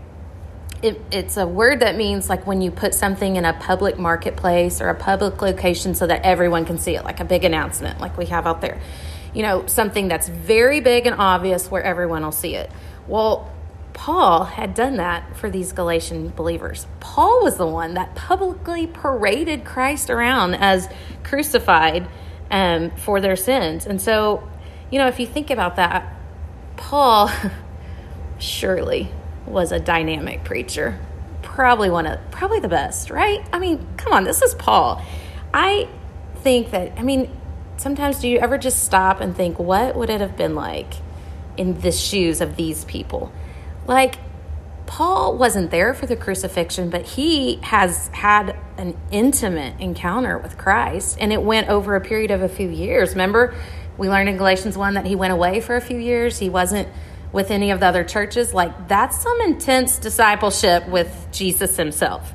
It, 0.83 1.00
it's 1.11 1.37
a 1.37 1.47
word 1.47 1.81
that 1.81 1.97
means 1.97 2.31
like 2.31 2.47
when 2.47 2.62
you 2.62 2.71
put 2.71 2.95
something 2.95 3.37
in 3.37 3.45
a 3.45 3.53
public 3.53 3.99
marketplace 3.99 4.81
or 4.81 4.89
a 4.89 4.95
public 4.95 5.43
location 5.43 5.95
so 5.95 6.07
that 6.07 6.23
everyone 6.25 6.65
can 6.65 6.79
see 6.79 6.97
it, 6.97 7.05
like 7.05 7.21
a 7.21 7.25
big 7.25 7.45
announcement, 7.45 8.00
like 8.00 8.17
we 8.17 8.25
have 8.27 8.47
out 8.47 8.62
there 8.62 8.81
you 9.35 9.43
know, 9.43 9.67
something 9.67 10.09
that's 10.09 10.29
very 10.29 10.81
big 10.81 11.07
and 11.07 11.17
obvious 11.19 11.71
where 11.71 11.83
everyone 11.83 12.23
will 12.23 12.33
see 12.33 12.57
it. 12.57 12.71
Well, 13.07 13.50
Paul 13.93 14.45
had 14.45 14.75
done 14.75 14.97
that 14.97 15.37
for 15.37 15.50
these 15.50 15.73
Galatian 15.73 16.31
believers. 16.31 16.87
Paul 17.00 17.43
was 17.43 17.57
the 17.57 17.67
one 17.67 17.95
that 17.95 18.15
publicly 18.15 18.87
paraded 18.87 19.65
Christ 19.65 20.11
around 20.11 20.55
as 20.55 20.89
crucified 21.23 22.09
um, 22.50 22.91
for 22.93 23.21
their 23.21 23.37
sins. 23.37 23.87
And 23.87 24.00
so, 24.00 24.49
you 24.91 24.99
know, 24.99 25.07
if 25.09 25.21
you 25.21 25.27
think 25.27 25.51
about 25.51 25.77
that, 25.77 26.13
Paul 26.77 27.31
surely 28.39 29.11
was 29.47 29.73
a 29.73 29.79
dynamic 29.79 30.45
preacher. 30.45 30.99
Probably 31.43 31.91
one 31.91 32.07
of, 32.07 32.19
probably 32.31 32.61
the 32.61 32.69
best, 32.69 33.11
right? 33.11 33.47
I 33.53 33.59
mean, 33.59 33.87
come 33.97 34.13
on, 34.13 34.25
this 34.25 34.43
is 34.43 34.55
Paul. 34.55 35.05
I 35.53 35.89
think 36.37 36.71
that, 36.71 36.99
I 36.99 37.03
mean, 37.03 37.37
sometimes 37.77 38.21
do 38.21 38.29
you 38.29 38.39
ever 38.39 38.59
just 38.59 38.85
stop 38.85 39.21
and 39.21 39.37
think, 39.37 39.59
what 39.59 39.97
would 39.97 40.11
it 40.11 40.21
have 40.21 40.37
been 40.37 40.55
like 40.55 40.95
in 41.57 41.81
the 41.81 41.93
shoes 41.93 42.41
of 42.41 42.57
these 42.57 42.85
people? 42.85 43.33
Like, 43.87 44.17
Paul 44.87 45.39
wasn't 45.39 45.71
there 45.71 45.95
for 45.95 46.07
the 46.07 46.17
crucifixion, 46.17 46.91
but 46.91 47.03
he 47.03 47.61
has 47.63 48.09
had 48.09 48.57
an 48.77 48.97
intimate 49.13 49.81
encounter 49.81 50.37
with 50.37 50.59
Christ, 50.59 51.17
and 51.21 51.33
it 51.33 51.43
went 51.43 51.69
over 51.69 51.95
a 51.95 52.01
period 52.01 52.33
of 52.33 52.43
a 52.43 52.49
few 52.49 52.69
years. 52.69 53.11
Remember, 53.11 53.55
we 53.99 54.09
learned 54.09 54.29
in 54.29 54.37
Galatians 54.37 54.77
1 54.77 54.95
that 54.95 55.07
he 55.07 55.15
went 55.15 55.33
away 55.33 55.61
for 55.61 55.77
a 55.77 55.81
few 55.81 55.99
years. 55.99 56.39
He 56.39 56.49
wasn't 56.49 56.89
with 57.33 57.51
any 57.51 57.71
of 57.71 57.81
the 57.81 57.87
other 57.87 58.05
churches. 58.05 58.53
Like, 58.53 58.89
that's 58.89 59.21
some 59.21 59.41
intense 59.43 59.99
discipleship 59.99 60.89
with 60.89 61.29
Jesus 61.33 61.77
himself. 61.77 62.33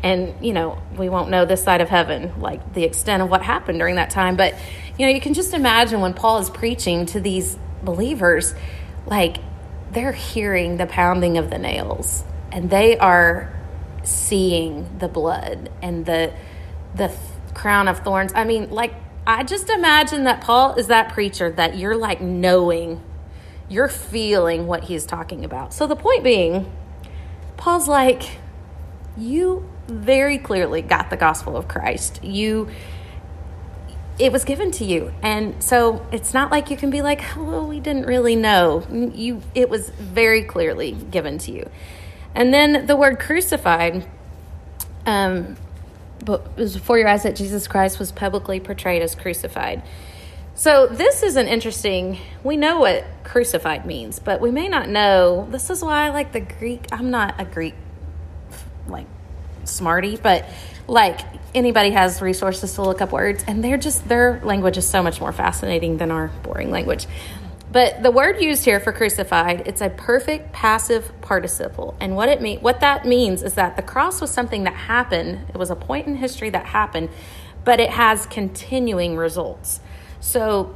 And, 0.00 0.34
you 0.44 0.52
know, 0.52 0.80
we 0.96 1.08
won't 1.08 1.28
know 1.28 1.44
this 1.44 1.62
side 1.62 1.80
of 1.80 1.88
heaven, 1.88 2.40
like 2.40 2.72
the 2.72 2.84
extent 2.84 3.22
of 3.22 3.30
what 3.30 3.42
happened 3.42 3.80
during 3.80 3.96
that 3.96 4.10
time. 4.10 4.36
But 4.36 4.54
you 4.98 5.06
know, 5.06 5.12
you 5.12 5.20
can 5.20 5.32
just 5.32 5.54
imagine 5.54 6.00
when 6.00 6.12
Paul 6.12 6.38
is 6.40 6.50
preaching 6.50 7.06
to 7.06 7.20
these 7.20 7.56
believers, 7.82 8.54
like 9.06 9.38
they're 9.92 10.12
hearing 10.12 10.76
the 10.76 10.86
pounding 10.86 11.38
of 11.38 11.50
the 11.50 11.58
nails 11.58 12.24
and 12.50 12.68
they 12.68 12.98
are 12.98 13.54
seeing 14.02 14.98
the 14.98 15.08
blood 15.08 15.70
and 15.80 16.04
the 16.04 16.32
the 16.94 17.14
crown 17.54 17.86
of 17.86 18.00
thorns. 18.00 18.32
I 18.34 18.44
mean, 18.44 18.70
like 18.70 18.92
I 19.28 19.42
just 19.42 19.68
imagine 19.68 20.24
that 20.24 20.40
Paul 20.40 20.76
is 20.76 20.86
that 20.86 21.12
preacher 21.12 21.50
that 21.50 21.76
you're 21.76 21.94
like 21.94 22.22
knowing, 22.22 23.02
you're 23.68 23.88
feeling 23.88 24.66
what 24.66 24.84
he's 24.84 25.04
talking 25.04 25.44
about. 25.44 25.74
So 25.74 25.86
the 25.86 25.96
point 25.96 26.24
being, 26.24 26.72
Paul's 27.58 27.88
like, 27.88 28.38
you 29.18 29.68
very 29.86 30.38
clearly 30.38 30.80
got 30.80 31.10
the 31.10 31.16
gospel 31.18 31.58
of 31.58 31.68
Christ. 31.68 32.24
You 32.24 32.70
it 34.18 34.32
was 34.32 34.44
given 34.44 34.72
to 34.72 34.84
you 34.84 35.12
and 35.22 35.62
so 35.62 36.04
it's 36.10 36.34
not 36.34 36.50
like 36.50 36.70
you 36.70 36.76
can 36.76 36.90
be 36.90 37.02
like 37.02 37.22
well 37.36 37.64
we 37.64 37.78
didn't 37.78 38.04
really 38.04 38.34
know 38.34 38.84
you 39.14 39.40
it 39.54 39.70
was 39.70 39.90
very 39.90 40.42
clearly 40.42 40.90
given 40.90 41.38
to 41.38 41.52
you 41.52 41.70
and 42.34 42.52
then 42.52 42.86
the 42.86 42.96
word 42.96 43.20
crucified 43.20 44.04
um 45.06 45.56
but 46.24 46.46
it 46.56 46.60
was 46.60 46.74
before 46.74 46.98
your 46.98 47.08
eyes 47.08 47.22
that 47.22 47.36
jesus 47.36 47.68
christ 47.68 47.98
was 47.98 48.12
publicly 48.12 48.60
portrayed 48.60 49.02
as 49.02 49.14
crucified. 49.14 49.82
So 50.54 50.88
this 50.88 51.22
is 51.22 51.36
an 51.36 51.46
interesting 51.46 52.18
we 52.42 52.56
know 52.56 52.80
what 52.80 53.04
crucified 53.24 53.86
means 53.86 54.18
but 54.18 54.40
we 54.40 54.50
may 54.50 54.68
not 54.68 54.88
know. 54.88 55.46
This 55.50 55.70
is 55.70 55.82
why 55.82 56.06
i 56.06 56.10
like 56.10 56.32
the 56.32 56.40
greek 56.40 56.86
i'm 56.92 57.10
not 57.10 57.34
a 57.38 57.44
greek 57.44 57.74
like 58.88 59.06
smarty 59.64 60.16
but 60.16 60.46
like 60.86 61.20
anybody 61.54 61.90
has 61.90 62.22
resources 62.22 62.74
to 62.74 62.82
look 62.82 63.00
up 63.00 63.12
words 63.12 63.44
and 63.46 63.62
they're 63.62 63.76
just 63.76 64.08
their 64.08 64.40
language 64.42 64.78
is 64.78 64.88
so 64.88 65.02
much 65.02 65.20
more 65.20 65.32
fascinating 65.32 65.98
than 65.98 66.10
our 66.10 66.28
boring 66.42 66.70
language 66.70 67.06
but 67.70 68.02
the 68.02 68.10
word 68.10 68.40
used 68.40 68.64
here 68.64 68.80
for 68.80 68.92
crucified 68.92 69.66
it's 69.66 69.80
a 69.80 69.90
perfect 69.90 70.52
passive 70.52 71.12
participle 71.20 71.96
and 72.00 72.16
what 72.16 72.28
it 72.28 72.40
mean 72.40 72.58
what 72.60 72.80
that 72.80 73.04
means 73.04 73.42
is 73.42 73.54
that 73.54 73.76
the 73.76 73.82
cross 73.82 74.20
was 74.20 74.30
something 74.30 74.64
that 74.64 74.74
happened 74.74 75.38
it 75.48 75.56
was 75.56 75.70
a 75.70 75.76
point 75.76 76.06
in 76.06 76.16
history 76.16 76.50
that 76.50 76.66
happened 76.66 77.08
but 77.64 77.80
it 77.80 77.90
has 77.90 78.26
continuing 78.26 79.16
results 79.16 79.80
so 80.20 80.74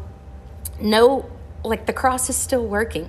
no 0.81 1.29
like 1.65 1.87
the 1.87 1.93
cross 1.93 2.29
is 2.29 2.37
still 2.37 2.67
working 2.67 3.09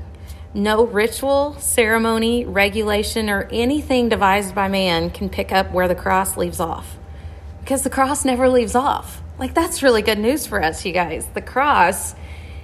no 0.54 0.86
ritual, 0.86 1.56
ceremony, 1.60 2.46
regulation, 2.46 3.30
or 3.30 3.48
anything 3.52 4.10
devised 4.10 4.54
by 4.54 4.68
man 4.68 5.10
can 5.10 5.30
pick 5.30 5.52
up 5.52 5.72
where 5.72 5.88
the 5.88 5.96
cross 5.96 6.38
leaves 6.38 6.60
off. 6.60 6.96
Because 7.62 7.82
the 7.82 7.90
cross 7.90 8.24
never 8.24 8.48
leaves 8.50 8.76
off. 8.76 9.22
Like, 9.40 9.56
that's 9.56 9.82
really 9.82 10.04
good 10.04 10.20
news 10.20 10.46
for 10.46 10.62
us, 10.62 10.86
you 10.86 10.94
guys. 10.94 11.26
The 11.34 11.42
cross 11.42 12.14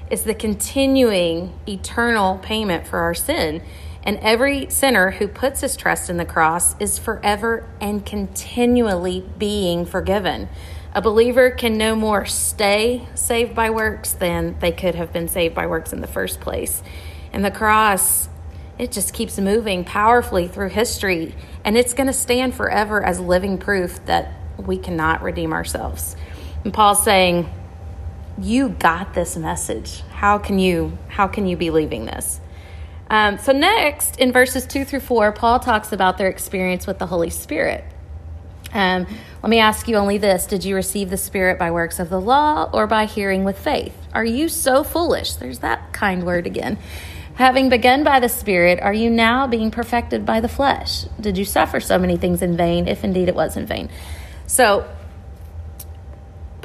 is 0.09 0.23
the 0.23 0.33
continuing 0.33 1.57
eternal 1.67 2.37
payment 2.39 2.87
for 2.87 2.99
our 2.99 3.13
sin. 3.13 3.61
And 4.03 4.17
every 4.17 4.69
sinner 4.69 5.11
who 5.11 5.27
puts 5.27 5.61
his 5.61 5.75
trust 5.75 6.09
in 6.09 6.17
the 6.17 6.25
cross 6.25 6.79
is 6.79 6.97
forever 6.97 7.69
and 7.81 8.05
continually 8.05 9.25
being 9.37 9.85
forgiven. 9.85 10.49
A 10.93 11.01
believer 11.01 11.51
can 11.51 11.77
no 11.77 11.95
more 11.95 12.25
stay 12.25 13.07
saved 13.13 13.53
by 13.53 13.69
works 13.69 14.13
than 14.13 14.57
they 14.59 14.71
could 14.71 14.95
have 14.95 15.13
been 15.13 15.27
saved 15.27 15.53
by 15.53 15.67
works 15.67 15.93
in 15.93 16.01
the 16.01 16.07
first 16.07 16.39
place. 16.39 16.81
And 17.31 17.45
the 17.45 17.51
cross, 17.51 18.27
it 18.79 18.91
just 18.91 19.13
keeps 19.13 19.37
moving 19.37 19.83
powerfully 19.83 20.47
through 20.47 20.69
history. 20.69 21.35
And 21.63 21.77
it's 21.77 21.93
going 21.93 22.07
to 22.07 22.13
stand 22.13 22.55
forever 22.55 23.03
as 23.03 23.19
living 23.19 23.59
proof 23.59 24.03
that 24.05 24.33
we 24.57 24.77
cannot 24.77 25.21
redeem 25.21 25.53
ourselves. 25.53 26.15
And 26.63 26.73
Paul's 26.73 27.03
saying, 27.03 27.49
you 28.41 28.69
got 28.69 29.13
this 29.13 29.35
message. 29.35 30.01
How 30.11 30.37
can 30.37 30.59
you 30.59 30.97
how 31.07 31.27
can 31.27 31.47
you 31.47 31.57
be 31.57 31.69
leaving 31.71 32.05
this? 32.05 32.39
Um, 33.09 33.39
so 33.39 33.51
next, 33.51 34.17
in 34.17 34.31
verses 34.31 34.65
two 34.67 34.85
through 34.85 34.99
four, 34.99 35.31
Paul 35.31 35.59
talks 35.59 35.91
about 35.91 36.17
their 36.17 36.27
experience 36.27 36.85
with 36.85 36.99
the 36.99 37.07
Holy 37.07 37.29
Spirit. 37.29 37.83
Um, 38.71 39.07
let 39.41 39.49
me 39.49 39.59
ask 39.59 39.87
you 39.87 39.95
only 39.95 40.17
this: 40.17 40.45
Did 40.45 40.63
you 40.63 40.75
receive 40.75 41.09
the 41.09 41.17
Spirit 41.17 41.57
by 41.57 41.71
works 41.71 41.99
of 41.99 42.09
the 42.09 42.21
law 42.21 42.69
or 42.71 42.87
by 42.87 43.05
hearing 43.05 43.43
with 43.43 43.57
faith? 43.57 43.95
Are 44.13 44.25
you 44.25 44.47
so 44.47 44.83
foolish? 44.83 45.33
There's 45.33 45.59
that 45.59 45.91
kind 45.91 46.23
word 46.23 46.45
again. 46.45 46.77
Having 47.35 47.69
begun 47.69 48.03
by 48.03 48.19
the 48.19 48.27
Spirit, 48.27 48.81
are 48.81 48.93
you 48.93 49.09
now 49.09 49.47
being 49.47 49.71
perfected 49.71 50.25
by 50.25 50.41
the 50.41 50.49
flesh? 50.49 51.05
Did 51.19 51.37
you 51.37 51.45
suffer 51.45 51.79
so 51.79 51.97
many 51.97 52.17
things 52.17 52.41
in 52.41 52.57
vain, 52.57 52.87
if 52.87 53.03
indeed 53.03 53.29
it 53.29 53.35
was 53.35 53.55
in 53.55 53.65
vain? 53.65 53.89
So, 54.45 54.85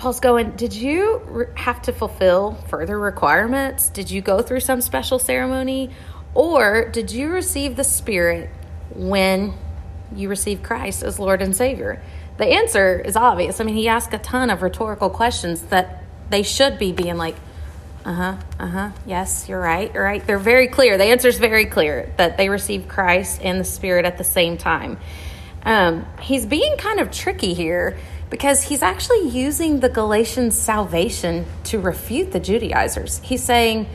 Paul's 0.04 0.20
going, 0.20 0.50
Did 0.50 0.75
you 0.75 1.23
re- 1.25 1.46
have 1.54 1.80
to 1.80 1.92
fulfill 1.94 2.56
further 2.68 2.99
requirements? 2.99 3.88
Did 3.88 4.11
you 4.11 4.20
go 4.20 4.42
through 4.42 4.61
some 4.61 4.82
special 4.82 5.18
ceremony? 5.18 5.92
Or 6.34 6.90
did 6.90 7.11
you 7.11 7.30
receive 7.30 7.75
the 7.75 7.84
Spirit 7.84 8.50
when 8.94 9.54
you 10.14 10.28
received 10.28 10.62
Christ 10.62 11.02
as 11.02 11.18
Lord 11.18 11.40
and 11.40 11.56
Savior? 11.56 12.02
The 12.37 12.44
answer 12.44 13.00
is 13.00 13.16
obvious. 13.16 13.62
I 13.62 13.64
mean, 13.64 13.76
he 13.76 13.88
asked 13.88 14.12
a 14.12 14.18
ton 14.18 14.50
of 14.50 14.61
rhetorical 14.61 15.08
questions 15.08 15.62
that 15.62 16.04
they 16.28 16.42
should 16.42 16.78
be 16.78 16.92
being 16.92 17.16
like, 17.16 17.37
uh 18.04 18.12
huh. 18.12 18.37
Uh 18.61 18.66
huh. 18.66 18.90
Yes, 19.06 19.49
you're 19.49 19.58
right. 19.58 19.90
You're 19.94 20.04
right. 20.04 20.26
They're 20.26 20.38
very 20.38 20.68
clear. 20.68 20.99
The 20.99 21.04
answer 21.04 21.28
is 21.28 21.38
very 21.38 21.64
clear 21.64 22.12
that 22.18 22.37
they 22.37 22.50
received 22.50 22.90
Christ 22.90 23.40
and 23.42 23.58
the 23.58 23.64
Spirit 23.64 24.04
at 24.04 24.18
the 24.18 24.25
same 24.25 24.58
time. 24.58 24.99
Um, 25.62 26.04
he's 26.20 26.44
being 26.44 26.76
kind 26.76 27.00
of 27.00 27.11
tricky 27.11 27.54
here 27.54 27.96
because 28.31 28.64
he's 28.64 28.83
actually 28.83 29.28
using 29.28 29.81
the 29.81 29.88
Galatians' 29.88 30.59
salvation 30.59 31.47
to 31.64 31.78
refute 31.78 32.33
the 32.33 32.40
Judaizers. 32.40 33.21
He's 33.23 33.43
saying 33.43 33.88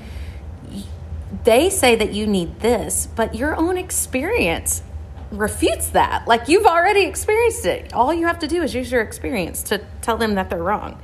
they 1.44 1.70
say 1.70 1.96
that 1.96 2.14
you 2.14 2.28
need 2.28 2.60
this, 2.60 3.08
but 3.16 3.36
your 3.36 3.56
own 3.56 3.78
experience 3.78 4.84
refutes 5.32 5.90
that. 5.90 6.28
Like 6.28 6.48
you've 6.48 6.66
already 6.66 7.02
experienced 7.02 7.66
it. 7.66 7.94
All 7.94 8.14
you 8.14 8.28
have 8.28 8.40
to 8.40 8.48
do 8.48 8.62
is 8.62 8.74
use 8.74 8.92
your 8.92 9.02
experience 9.02 9.64
to 9.64 9.82
tell 10.02 10.18
them 10.18 10.36
that 10.36 10.50
they're 10.50 10.64
wrong. 10.64 11.00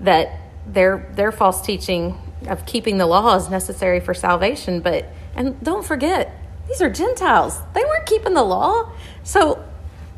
That 0.00 0.38
their 0.66 1.10
their 1.14 1.32
false 1.32 1.60
teaching 1.60 2.18
of 2.48 2.66
keeping 2.66 2.98
the 2.98 3.06
law 3.06 3.36
is 3.36 3.48
necessary 3.48 4.00
for 4.00 4.14
salvation, 4.14 4.80
but 4.80 5.06
and 5.34 5.62
don't 5.62 5.84
forget, 5.84 6.34
these 6.68 6.82
are 6.82 6.90
Gentiles. 6.90 7.58
They 7.74 7.82
weren't 7.84 8.06
keeping 8.06 8.34
the 8.34 8.42
law. 8.42 8.92
So 9.22 9.64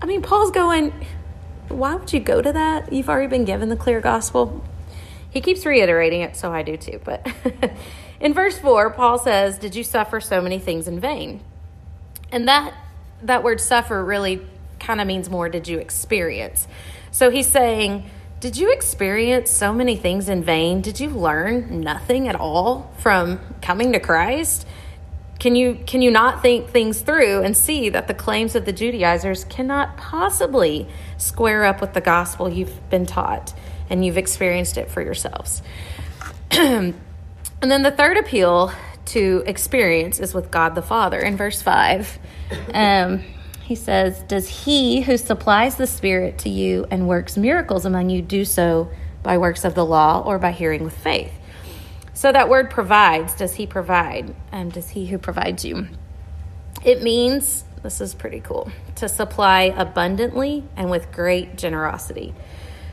I 0.00 0.06
mean 0.06 0.22
Paul's 0.22 0.50
going, 0.50 0.92
why 1.72 1.94
would 1.94 2.12
you 2.12 2.20
go 2.20 2.40
to 2.40 2.52
that? 2.52 2.92
You've 2.92 3.08
already 3.08 3.28
been 3.28 3.44
given 3.44 3.68
the 3.68 3.76
clear 3.76 4.00
gospel. 4.00 4.64
He 5.30 5.40
keeps 5.40 5.64
reiterating 5.64 6.20
it, 6.20 6.36
so 6.36 6.52
I 6.52 6.62
do 6.62 6.76
too. 6.76 7.00
But 7.02 7.26
in 8.20 8.34
verse 8.34 8.58
4, 8.58 8.90
Paul 8.90 9.18
says, 9.18 9.58
Did 9.58 9.74
you 9.74 9.82
suffer 9.82 10.20
so 10.20 10.40
many 10.40 10.58
things 10.58 10.86
in 10.86 11.00
vain? 11.00 11.40
And 12.30 12.48
that 12.48 12.74
that 13.22 13.42
word 13.42 13.60
suffer 13.60 14.04
really 14.04 14.44
kind 14.80 15.00
of 15.00 15.06
means 15.06 15.30
more 15.30 15.48
did 15.48 15.68
you 15.68 15.78
experience. 15.78 16.66
So 17.10 17.30
he's 17.30 17.46
saying, 17.46 18.10
Did 18.40 18.56
you 18.56 18.72
experience 18.72 19.50
so 19.50 19.72
many 19.72 19.96
things 19.96 20.28
in 20.28 20.42
vain? 20.42 20.80
Did 20.80 21.00
you 21.00 21.10
learn 21.10 21.80
nothing 21.80 22.28
at 22.28 22.34
all 22.34 22.92
from 22.98 23.40
coming 23.60 23.92
to 23.92 24.00
Christ? 24.00 24.66
Can 25.42 25.56
you 25.56 25.78
can 25.86 26.00
you 26.00 26.10
not 26.10 26.40
think 26.40 26.70
things 26.70 27.00
through 27.00 27.42
and 27.42 27.54
see 27.54 27.90
that 27.90 28.06
the 28.06 28.14
claims 28.14 28.54
of 28.54 28.64
the 28.64 28.72
Judaizers 28.72 29.44
cannot 29.44 29.96
possibly 29.96 30.86
square 31.18 31.64
up 31.64 31.80
with 31.80 31.92
the 31.92 32.00
gospel 32.00 32.48
you've 32.48 32.88
been 32.88 33.04
taught? 33.04 33.52
and 33.92 34.04
you've 34.04 34.16
experienced 34.16 34.78
it 34.78 34.90
for 34.90 35.02
yourselves. 35.02 35.62
and 36.50 36.94
then 37.60 37.82
the 37.82 37.90
third 37.90 38.16
appeal 38.16 38.72
to 39.04 39.42
experience 39.46 40.18
is 40.18 40.32
with 40.32 40.50
God 40.50 40.74
the 40.74 40.82
Father. 40.82 41.20
In 41.20 41.36
verse 41.36 41.60
5, 41.60 42.18
um, 42.72 43.22
he 43.62 43.74
says, 43.74 44.22
Does 44.22 44.64
he 44.64 45.02
who 45.02 45.18
supplies 45.18 45.76
the 45.76 45.86
Spirit 45.86 46.38
to 46.38 46.48
you 46.48 46.86
and 46.90 47.06
works 47.06 47.36
miracles 47.36 47.84
among 47.84 48.08
you 48.08 48.22
do 48.22 48.46
so 48.46 48.90
by 49.22 49.36
works 49.36 49.62
of 49.64 49.74
the 49.74 49.84
law 49.84 50.22
or 50.24 50.38
by 50.38 50.52
hearing 50.52 50.84
with 50.84 50.96
faith? 50.96 51.32
So 52.22 52.30
that 52.30 52.48
word 52.48 52.70
provides, 52.70 53.34
does 53.34 53.52
he 53.54 53.66
provide? 53.66 54.32
Um, 54.52 54.68
does 54.68 54.90
he 54.90 55.06
who 55.06 55.18
provides 55.18 55.64
you? 55.64 55.88
It 56.84 57.02
means, 57.02 57.64
this 57.82 58.00
is 58.00 58.14
pretty 58.14 58.38
cool, 58.38 58.70
to 58.94 59.08
supply 59.08 59.74
abundantly 59.76 60.62
and 60.76 60.88
with 60.88 61.10
great 61.10 61.58
generosity. 61.58 62.32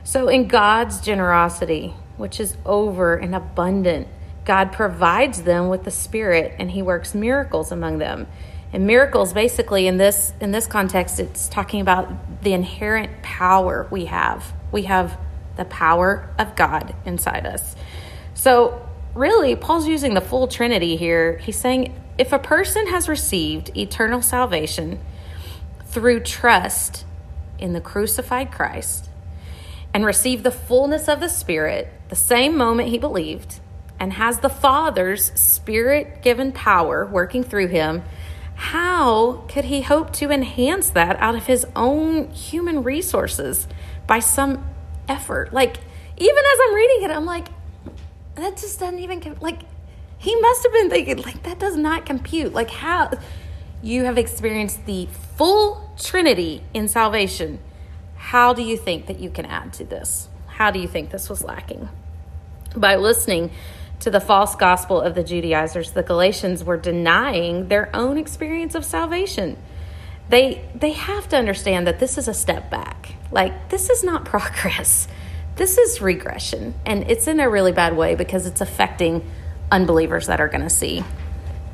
So, 0.03 0.29
in 0.29 0.47
God's 0.47 0.99
generosity, 0.99 1.93
which 2.17 2.39
is 2.39 2.57
over 2.65 3.17
and 3.17 3.35
abundant, 3.35 4.07
God 4.45 4.71
provides 4.71 5.43
them 5.43 5.69
with 5.69 5.83
the 5.83 5.91
Spirit 5.91 6.55
and 6.57 6.71
He 6.71 6.81
works 6.81 7.13
miracles 7.13 7.71
among 7.71 7.99
them. 7.99 8.25
And 8.73 8.87
miracles, 8.87 9.31
basically, 9.31 9.85
in 9.85 9.97
this 9.97 10.33
in 10.41 10.53
this 10.53 10.65
context, 10.65 11.19
it's 11.19 11.47
talking 11.47 11.81
about 11.81 12.41
the 12.41 12.53
inherent 12.53 13.21
power 13.21 13.87
we 13.91 14.05
have. 14.05 14.51
We 14.71 14.85
have 14.85 15.19
the 15.55 15.65
power 15.65 16.33
of 16.39 16.55
God 16.55 16.95
inside 17.05 17.45
us. 17.45 17.75
So, 18.33 18.88
really, 19.19 19.55
Paul's 19.55 19.87
using 19.87 20.13
the 20.13 20.21
full 20.21 20.47
Trinity 20.47 20.95
here. 20.95 21.37
He's 21.39 21.59
saying 21.59 21.93
if 22.17 22.31
a 22.31 22.39
person 22.39 22.87
has 22.87 23.09
received 23.09 23.75
eternal 23.77 24.21
salvation 24.21 24.99
through 25.85 26.21
trust 26.21 27.05
in 27.59 27.73
the 27.73 27.81
crucified 27.81 28.51
Christ, 28.51 29.09
and 29.93 30.05
received 30.05 30.43
the 30.43 30.51
fullness 30.51 31.07
of 31.07 31.19
the 31.19 31.27
Spirit 31.27 31.91
the 32.09 32.15
same 32.15 32.55
moment 32.55 32.89
he 32.89 32.97
believed, 32.97 33.59
and 33.99 34.13
has 34.13 34.39
the 34.39 34.49
Father's 34.49 35.37
Spirit 35.37 36.21
given 36.21 36.51
power 36.51 37.05
working 37.05 37.43
through 37.43 37.67
him, 37.67 38.03
how 38.55 39.43
could 39.47 39.65
he 39.65 39.81
hope 39.81 40.13
to 40.13 40.31
enhance 40.31 40.89
that 40.91 41.17
out 41.19 41.35
of 41.35 41.47
his 41.47 41.65
own 41.75 42.29
human 42.29 42.83
resources 42.83 43.67
by 44.05 44.19
some 44.19 44.65
effort? 45.07 45.51
Like, 45.51 45.77
even 46.17 46.37
as 46.37 46.59
I'm 46.67 46.75
reading 46.75 47.03
it, 47.03 47.11
I'm 47.11 47.25
like, 47.25 47.47
that 48.43 48.57
just 48.57 48.79
doesn't 48.79 48.99
even, 48.99 49.37
like, 49.41 49.61
he 50.17 50.35
must 50.35 50.63
have 50.63 50.73
been 50.73 50.89
thinking, 50.89 51.17
like, 51.17 51.43
that 51.43 51.59
does 51.59 51.77
not 51.77 52.05
compute. 52.05 52.53
Like, 52.53 52.69
how 52.69 53.11
you 53.81 54.03
have 54.03 54.17
experienced 54.17 54.85
the 54.85 55.07
full 55.37 55.93
Trinity 55.97 56.63
in 56.73 56.87
salvation 56.87 57.59
how 58.19 58.53
do 58.53 58.61
you 58.61 58.77
think 58.77 59.07
that 59.07 59.19
you 59.19 59.29
can 59.31 59.45
add 59.45 59.73
to 59.73 59.85
this? 59.85 60.27
How 60.47 60.69
do 60.69 60.79
you 60.79 60.87
think 60.87 61.09
this 61.09 61.29
was 61.29 61.43
lacking? 61.43 61.89
By 62.75 62.97
listening 62.97 63.49
to 64.01 64.11
the 64.11 64.19
false 64.19 64.55
gospel 64.55 65.01
of 65.01 65.15
the 65.15 65.23
Judaizers, 65.23 65.91
the 65.91 66.03
Galatians 66.03 66.63
were 66.63 66.77
denying 66.77 67.69
their 67.69 67.89
own 67.95 68.17
experience 68.17 68.75
of 68.75 68.85
salvation. 68.85 69.57
They 70.27 70.63
they 70.75 70.91
have 70.91 71.27
to 71.29 71.37
understand 71.37 71.87
that 71.87 71.99
this 71.99 72.19
is 72.19 72.27
a 72.27 72.33
step 72.33 72.69
back. 72.69 73.15
Like 73.31 73.69
this 73.69 73.89
is 73.89 74.03
not 74.03 74.25
progress. 74.35 75.07
This 75.59 75.77
is 75.77 75.99
regression, 75.99 76.73
and 76.85 77.11
it's 77.11 77.27
in 77.27 77.41
a 77.41 77.49
really 77.49 77.73
bad 77.73 77.97
way 77.97 78.15
because 78.15 78.45
it's 78.45 78.61
affecting 78.61 79.29
unbelievers 79.69 80.27
that 80.27 80.39
are 80.39 80.47
going 80.47 80.61
to 80.61 80.69
see 80.69 81.03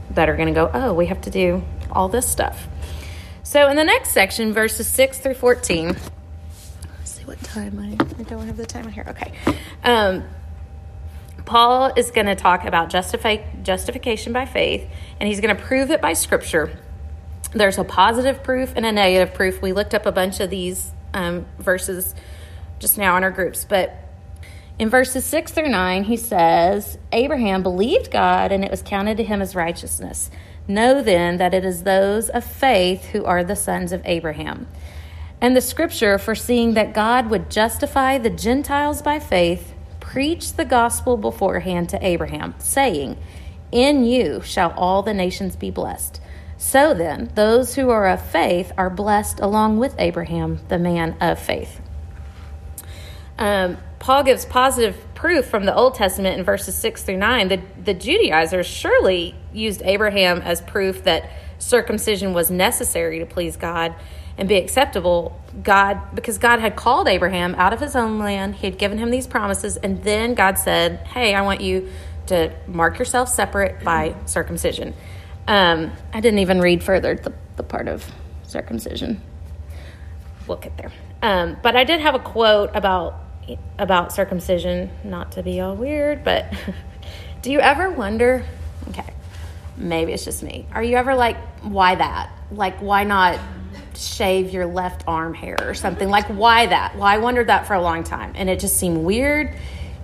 that 0.10 0.28
are 0.28 0.36
going 0.36 0.48
to 0.48 0.56
go, 0.56 0.72
"Oh, 0.74 0.96
we 0.96 1.06
have 1.06 1.22
to 1.22 1.30
do 1.30 1.64
all 1.92 2.10
this 2.10 2.28
stuff." 2.28 2.68
So 3.44 3.70
in 3.70 3.76
the 3.76 3.84
next 3.84 4.10
section, 4.10 4.54
verses 4.54 4.88
6 4.88 5.20
through 5.20 5.36
14, 5.36 5.90
let's 5.90 7.12
see 7.12 7.26
what 7.26 7.40
time 7.44 7.78
I, 7.80 8.20
I 8.20 8.24
don't 8.24 8.48
have 8.48 8.58
the 8.58 8.66
time 8.66 8.90
here. 8.90 9.06
Okay. 9.08 9.32
Um, 9.84 10.24
Paul 11.46 11.94
is 11.96 12.10
going 12.10 12.26
to 12.26 12.36
talk 12.36 12.66
about 12.66 12.90
justify, 12.90 13.38
justification 13.62 14.34
by 14.34 14.48
faith, 14.48 14.90
and 15.20 15.30
he's 15.30 15.42
going 15.42 15.56
to 15.56 15.62
prove 15.62 15.92
it 15.92 16.02
by 16.02 16.14
scripture. 16.14 16.76
There's 17.54 17.78
a 17.78 17.84
positive 17.84 18.42
proof 18.42 18.74
and 18.76 18.84
a 18.84 18.92
negative 18.92 19.36
proof. 19.36 19.62
We 19.62 19.74
looked 19.74 19.94
up 19.94 20.08
a 20.08 20.12
bunch 20.12 20.40
of 20.40 20.50
these 20.50 20.92
um, 21.14 21.46
verses 21.60 22.16
just 22.80 22.98
now 22.98 23.18
in 23.18 23.24
our 23.24 23.32
groups, 23.32 23.66
but 23.66 23.96
in 24.78 24.90
verses 24.90 25.24
6 25.26 25.52
through 25.52 25.70
9, 25.70 26.04
he 26.04 26.18
says, 26.18 26.98
Abraham 27.12 27.64
believed 27.64 28.12
God, 28.12 28.52
and 28.52 28.64
it 28.64 28.72
was 28.72 28.82
counted 28.82 29.18
to 29.18 29.24
him 29.24 29.42
as 29.42 29.56
righteousness. 29.56 30.30
Know 30.68 31.02
then 31.02 31.38
that 31.38 31.54
it 31.54 31.64
is 31.64 31.84
those 31.84 32.30
of 32.30 32.44
faith 32.44 33.06
who 33.06 33.24
are 33.24 33.44
the 33.44 33.56
sons 33.56 33.92
of 33.92 34.02
Abraham 34.06 34.68
and 35.42 35.56
the 35.56 35.62
scripture, 35.62 36.18
foreseeing 36.18 36.74
that 36.74 36.94
God 36.94 37.30
would 37.30 37.52
justify 37.52 38.18
the 38.18 38.30
Gentiles 38.30 39.02
by 39.02 39.20
faith, 39.20 39.74
preached 40.00 40.58
the 40.58 40.66
gospel 40.66 41.18
beforehand 41.18 41.90
to 41.90 42.06
Abraham, 42.06 42.56
saying, 42.58 43.18
In 43.72 44.06
you 44.06 44.42
shall 44.42 44.72
all 44.72 45.04
the 45.04 45.14
nations 45.14 45.56
be 45.56 45.70
blessed. 45.70 46.22
So 46.58 46.94
then, 46.94 47.32
those 47.36 47.76
who 47.76 47.90
are 47.90 48.08
of 48.08 48.26
faith 48.26 48.72
are 48.78 48.90
blessed 48.90 49.40
along 49.40 49.78
with 49.78 49.94
Abraham, 50.00 50.62
the 50.70 50.80
man 50.80 51.18
of 51.20 51.38
faith. 51.38 51.82
Um, 53.38 53.78
Paul 54.00 54.24
gives 54.24 54.46
positive 54.46 54.98
proof 55.16 55.46
from 55.46 55.66
the 55.66 55.76
Old 55.76 55.96
Testament 55.96 56.38
in 56.38 56.46
verses 56.46 56.76
6 56.76 57.04
through 57.04 57.18
9. 57.18 57.48
The, 57.48 57.62
the 57.84 57.94
Judaizers 57.94 58.68
surely 58.68 59.36
used 59.54 59.82
Abraham 59.84 60.42
as 60.42 60.62
proof 60.62 61.04
that 61.04 61.30
circumcision 61.58 62.34
was 62.34 62.52
necessary 62.52 63.20
to 63.20 63.26
please 63.26 63.58
God 63.58 63.96
and 64.38 64.50
be 64.50 64.56
acceptable, 64.56 65.40
God, 65.64 66.14
because 66.14 66.38
God 66.38 66.60
had 66.60 66.76
called 66.76 67.08
Abraham 67.08 67.56
out 67.56 67.74
of 67.74 67.80
his 67.80 67.96
own 67.96 68.20
land, 68.20 68.56
he 68.56 68.68
had 68.68 68.78
given 68.78 68.98
him 68.98 69.10
these 69.10 69.28
promises, 69.28 69.78
and 69.78 70.04
then 70.04 70.34
God 70.34 70.58
said, 70.58 71.00
Hey, 71.08 71.34
I 71.34 71.42
want 71.42 71.62
you 71.62 71.90
to 72.28 72.54
mark 72.68 73.00
yourself 73.00 73.30
separate 73.30 73.84
by 73.84 74.16
circumcision. 74.26 74.94
Um, 75.48 75.92
I 76.14 76.20
didn't 76.20 76.40
even 76.40 76.60
read 76.60 76.84
further 76.84 77.16
the, 77.16 77.34
the 77.56 77.64
part 77.64 77.88
of 77.88 78.12
circumcision. 78.44 79.22
We'll 80.48 80.58
get 80.58 80.78
there. 80.78 80.92
Um, 81.22 81.58
but 81.64 81.76
I 81.76 81.84
did 81.84 82.02
have 82.02 82.16
a 82.16 82.20
quote 82.20 82.72
about 82.74 83.25
about 83.78 84.12
circumcision, 84.14 84.90
not 85.04 85.34
to 85.34 85.44
be 85.44 85.60
all 85.60 85.76
weird, 85.76 86.24
but 86.24 86.52
do 87.42 87.52
you 87.52 87.60
ever 87.60 87.90
wonder? 87.90 88.46
Okay, 88.90 89.14
maybe 89.78 90.14
it's 90.14 90.26
just 90.26 90.44
me. 90.44 90.66
Are 90.72 90.84
you 90.84 90.98
ever 90.98 91.16
like, 91.16 91.38
why 91.62 91.96
that? 91.96 92.32
Like, 92.52 92.82
why 92.82 93.04
not 93.04 93.40
shave 93.98 94.52
your 94.52 94.66
left 94.66 95.04
arm 95.08 95.34
hair 95.34 95.58
or 95.62 95.74
something. 95.74 96.10
Like, 96.10 96.28
why 96.28 96.66
that? 96.68 96.96
Well, 96.96 97.06
I 97.06 97.18
wondered 97.18 97.48
that 97.48 97.68
for 97.68 97.74
a 97.74 97.82
long 97.82 98.04
time, 98.04 98.34
and 98.36 98.50
it 98.50 98.60
just 98.60 98.78
seemed 98.78 99.04
weird 99.04 99.56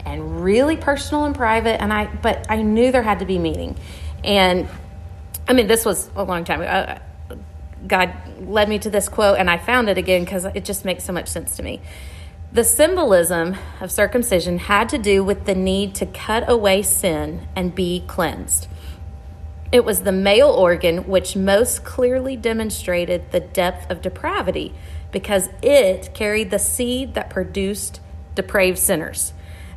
and 0.06 0.44
really 0.44 0.78
personal 0.78 1.26
and 1.26 1.36
private. 1.36 1.82
And 1.82 1.94
I, 1.94 2.06
but 2.06 2.46
I 2.50 2.62
knew 2.62 2.92
there 2.92 3.04
had 3.04 3.20
to 3.20 3.26
be 3.26 3.38
meaning. 3.38 3.78
And 4.24 4.68
I 5.48 5.54
mean, 5.54 5.68
this 5.68 5.86
was 5.86 6.10
a 6.16 6.24
long 6.24 6.44
time. 6.44 6.62
Uh, 6.62 7.00
God 7.88 8.14
led 8.40 8.70
me 8.70 8.80
to 8.80 8.90
this 8.90 9.10
quote, 9.10 9.38
and 9.38 9.50
I 9.50 9.58
found 9.58 9.90
it 9.90 9.98
again 9.98 10.24
because 10.24 10.46
it 10.46 10.66
just 10.66 10.86
makes 10.86 11.04
so 11.04 11.14
much 11.14 11.28
sense 11.28 11.58
to 11.58 11.64
me. 11.64 11.82
The 12.54 12.66
symbolism 12.66 13.56
of 13.80 13.92
circumcision 13.92 14.58
had 14.58 14.90
to 14.90 14.98
do 14.98 15.24
with 15.24 15.46
the 15.46 15.56
need 15.56 15.96
to 15.96 16.06
cut 16.06 16.50
away 16.50 16.82
sin 16.82 17.48
and 17.56 17.74
be 17.74 18.04
cleansed. 18.08 18.68
It 19.72 19.86
was 19.86 20.02
the 20.02 20.12
male 20.12 20.50
organ 20.50 21.08
which 21.08 21.38
most 21.38 21.86
clearly 21.86 22.36
demonstrated 22.36 23.32
the 23.32 23.40
depth 23.40 23.90
of 23.90 24.02
depravity 24.02 24.74
because 25.14 25.48
it 25.62 26.14
carried 26.14 26.52
the 26.52 26.60
seed 26.60 27.14
that 27.14 27.30
produced 27.30 28.02
depraved 28.36 28.80
sinners. 28.80 29.32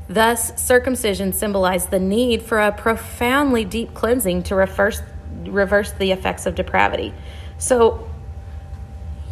Thus, 0.08 0.60
circumcision 0.60 1.32
symbolized 1.32 1.92
the 1.92 2.00
need 2.00 2.42
for 2.42 2.58
a 2.58 2.72
profoundly 2.72 3.64
deep 3.64 3.94
cleansing 3.94 4.42
to 4.44 4.56
reverse, 4.56 5.00
reverse 5.44 5.92
the 5.92 6.10
effects 6.10 6.44
of 6.44 6.56
depravity. 6.56 7.14
So 7.56 8.08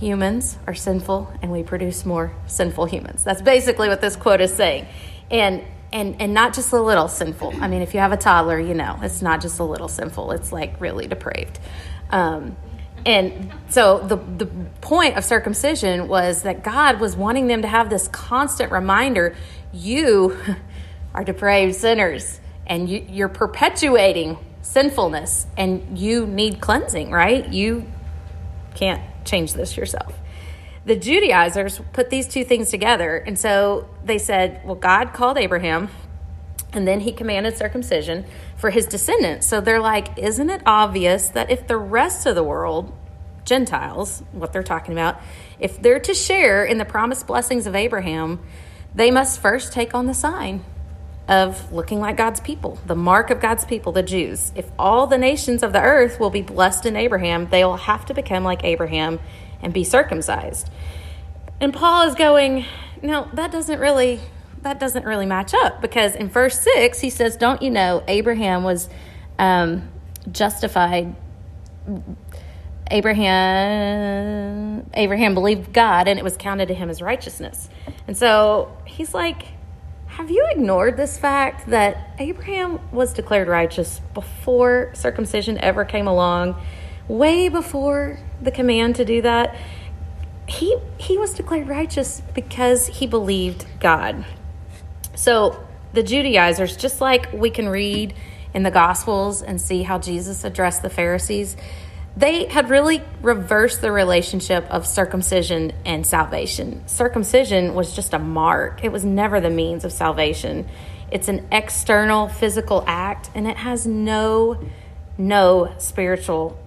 humans 0.03 0.59
are 0.67 0.75
sinful 0.75 1.33
and 1.43 1.53
we 1.53 1.63
produce 1.63 2.05
more 2.05 2.35
sinful 2.49 2.87
humans. 2.87 3.23
That's 3.23 3.41
basically 3.41 3.89
what 3.89 4.01
this 4.01 4.17
quote 4.17 4.41
is 4.41 4.53
saying. 4.53 4.87
And 5.31 5.63
and 5.93 6.21
and 6.21 6.35
not 6.35 6.55
just 6.55 6.73
a 6.73 6.81
little 6.81 7.07
sinful. 7.07 7.55
I 7.61 7.69
mean, 7.69 7.83
if 7.83 7.95
you 7.95 8.01
have 8.01 8.13
a 8.13 8.17
toddler, 8.17 8.59
you 8.59 8.75
know, 8.75 8.99
it's 9.03 9.23
not 9.23 9.41
just 9.41 9.61
a 9.61 9.65
little 9.65 9.89
sinful. 9.89 10.33
It's 10.33 10.51
like 10.51 10.81
really 10.81 11.07
depraved. 11.07 11.61
Um, 12.11 12.57
and 13.07 13.53
so 13.69 14.01
the 14.01 14.17
the 14.17 14.47
point 14.81 15.17
of 15.17 15.25
circumcision 15.25 16.09
was 16.09 16.43
that 16.43 16.65
God 16.65 16.99
was 16.99 17.15
wanting 17.15 17.47
them 17.47 17.63
to 17.63 17.69
have 17.69 17.89
this 17.89 18.09
constant 18.09 18.73
reminder: 18.73 19.37
you 19.73 20.37
are 21.15 21.23
depraved 21.23 21.77
sinners, 21.77 22.41
and 22.67 22.89
you, 22.89 23.07
you're 23.09 23.29
perpetuating 23.29 24.39
sinfulness, 24.63 25.47
and 25.57 25.97
you 25.97 26.27
need 26.27 26.61
cleansing. 26.61 27.11
Right? 27.11 27.49
You 27.53 27.87
can't 28.75 29.03
change 29.25 29.55
this 29.55 29.77
yourself. 29.77 30.19
The 30.85 30.97
Judaizers 30.97 31.81
put 31.93 32.11
these 32.11 32.27
two 32.27 32.45
things 32.45 32.71
together, 32.71 33.17
and 33.17 33.39
so 33.39 33.89
they 34.05 34.19
said, 34.19 34.61
well, 34.65 34.75
God 34.75 35.13
called 35.13 35.39
Abraham, 35.39 35.91
and 36.73 36.89
then 36.89 37.01
he 37.01 37.13
commanded 37.13 37.57
circumcision 37.57 38.25
for 38.57 38.71
his 38.71 38.87
descendants. 38.87 39.47
So 39.47 39.61
they're 39.61 39.81
like, 39.81 40.19
isn't 40.19 40.51
it 40.51 40.63
obvious 40.67 41.29
that 41.29 41.51
if 41.51 41.67
the 41.67 41.77
rest 41.77 42.27
of 42.27 42.35
the 42.35 42.43
world, 42.43 42.93
Gentiles, 43.45 44.23
what 44.33 44.53
they're 44.53 44.63
talking 44.63 44.93
about, 44.93 45.21
if 45.61 45.81
they're 45.81 46.01
to 46.01 46.15
share 46.15 46.65
in 46.65 46.79
the 46.79 46.85
promised 46.85 47.27
blessings 47.27 47.67
of 47.67 47.77
Abraham, 47.77 48.41
they 48.95 49.11
must 49.11 49.41
first 49.41 49.73
take 49.73 49.95
on 49.95 50.07
the 50.07 50.15
sign 50.15 50.65
of 51.29 51.73
looking 51.73 52.01
like 52.01 52.17
God's 52.17 52.41
people, 52.41 52.79
the 52.87 52.97
mark 52.97 53.31
of 53.31 53.41
God's 53.41 53.65
people, 53.65 53.93
the 53.93 54.03
Jews. 54.03 54.53
If 54.55 54.71
all 54.79 55.07
the 55.07 55.19
nations 55.19 55.63
of 55.63 55.73
the 55.73 55.81
earth 55.81 56.19
will 56.19 56.31
be 56.31 56.43
blessed 56.43 56.85
in 56.85 56.97
Abraham, 56.97 57.49
they 57.49 57.65
will 57.65 57.77
have 57.77 58.05
to 58.07 58.15
become 58.15 58.43
like 58.45 58.65
Abraham 58.65 59.21
and 59.63 59.73
be 59.73 59.85
circumcised. 59.85 60.69
And 61.61 61.73
Paul 61.73 62.09
is 62.09 62.17
going, 62.17 62.65
no, 63.03 63.29
that 63.35 63.53
doesn't 63.53 63.79
really 63.79 64.21
that 64.63 64.79
doesn't 64.79 65.05
really 65.05 65.27
match 65.27 65.53
up 65.55 65.83
because 65.83 66.15
in 66.15 66.29
verse 66.29 66.61
6 66.61 67.01
he 67.01 67.11
says 67.11 67.37
don't 67.37 67.63
you 67.63 67.71
know 67.71 68.03
abraham 68.07 68.63
was 68.63 68.89
um, 69.39 69.89
justified 70.31 71.17
abraham 72.93 74.89
abraham 74.95 75.35
believed 75.35 75.73
god 75.73 76.07
and 76.07 76.17
it 76.19 76.23
was 76.23 76.37
counted 76.37 76.67
to 76.69 76.75
him 76.75 76.91
as 76.91 77.03
righteousness 77.03 77.69
and 78.07 78.17
so 78.17 78.73
he's 78.85 79.13
like 79.15 79.49
have 80.17 80.31
you 80.31 80.47
ignored 80.51 80.97
this 80.97 81.17
fact 81.17 81.69
that 81.71 82.11
abraham 82.19 82.79
was 82.93 83.15
declared 83.15 83.49
righteous 83.49 84.01
before 84.13 84.91
circumcision 84.95 85.57
ever 85.59 85.85
came 85.85 86.07
along 86.07 86.55
way 87.09 87.49
before 87.49 88.19
the 88.41 88.51
command 88.51 88.97
to 88.97 89.05
do 89.05 89.23
that? 89.23 89.57
He 90.47 90.77
he 90.99 91.19
was 91.19 91.35
declared 91.35 91.69
righteous 91.69 92.23
because 92.35 92.87
he 92.89 93.07
believed 93.07 93.67
god. 93.81 94.25
So 95.15 95.67
the 95.93 96.03
Judaizers, 96.03 96.77
just 96.77 97.01
like 97.01 97.33
we 97.33 97.51
can 97.51 97.69
read 97.69 98.15
in 98.55 98.63
the 98.63 98.71
Gospels 98.71 99.43
and 99.43 99.61
see 99.61 99.83
how 99.83 99.99
Jesus 99.99 100.45
addressed 100.45 100.83
the 100.83 100.91
Pharisees, 100.91 101.57
they 102.17 102.47
had 102.47 102.69
really 102.69 103.03
reversed 103.23 103.81
the 103.81 103.91
relationship 103.91 104.67
of 104.71 104.87
circumcision 104.87 105.73
and 105.85 106.07
salvation. 106.07 106.87
Circumcision 106.87 107.75
was 107.75 107.95
just 107.95 108.13
a 108.13 108.19
mark, 108.19 108.85
it 108.85 108.93
was 108.93 109.05
never 109.05 109.41
the 109.41 109.51
means 109.51 109.85
of 109.85 109.93
salvation. 109.93 110.69
It's 111.11 111.29
an 111.29 111.47
external 111.53 112.29
physical 112.29 112.85
act 112.87 113.31
and 113.35 113.47
it 113.47 113.57
has 113.57 113.87
no 113.87 114.59
no 115.19 115.73
spiritual 115.79 116.59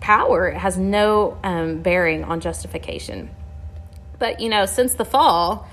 power. 0.00 0.48
It 0.48 0.58
has 0.58 0.76
no 0.76 1.38
um, 1.42 1.82
bearing 1.82 2.24
on 2.24 2.40
justification. 2.40 3.30
But 4.18 4.40
you 4.40 4.48
know, 4.48 4.66
since 4.66 4.94
the 4.94 5.04
fall, 5.04 5.68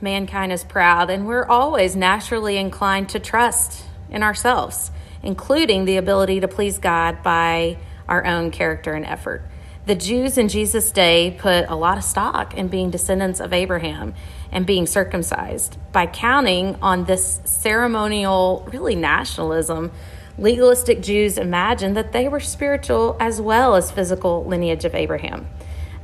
mankind 0.00 0.52
is 0.52 0.64
proud, 0.64 1.10
and 1.10 1.26
we're 1.26 1.44
always 1.44 1.96
naturally 1.96 2.56
inclined 2.56 3.10
to 3.10 3.20
trust 3.20 3.84
in 4.10 4.22
ourselves, 4.22 4.90
including 5.22 5.84
the 5.84 5.96
ability 5.96 6.40
to 6.40 6.48
please 6.48 6.78
God 6.78 7.22
by 7.22 7.78
our 8.08 8.24
own 8.24 8.50
character 8.50 8.92
and 8.92 9.04
effort. 9.04 9.42
The 9.86 9.94
Jews 9.94 10.36
in 10.36 10.48
Jesus' 10.48 10.90
day 10.90 11.36
put 11.38 11.68
a 11.68 11.76
lot 11.76 11.96
of 11.96 12.02
stock 12.02 12.54
in 12.54 12.66
being 12.66 12.90
descendants 12.90 13.38
of 13.38 13.52
Abraham 13.52 14.14
and 14.50 14.66
being 14.66 14.86
circumcised. 14.86 15.76
By 15.92 16.06
counting 16.06 16.76
on 16.82 17.04
this 17.04 17.40
ceremonial, 17.44 18.68
really 18.72 18.96
nationalism, 18.96 19.92
legalistic 20.38 21.02
Jews 21.02 21.38
imagined 21.38 21.96
that 21.96 22.12
they 22.12 22.26
were 22.26 22.40
spiritual 22.40 23.16
as 23.20 23.40
well 23.40 23.76
as 23.76 23.92
physical 23.92 24.44
lineage 24.44 24.84
of 24.84 24.94
Abraham. 24.94 25.46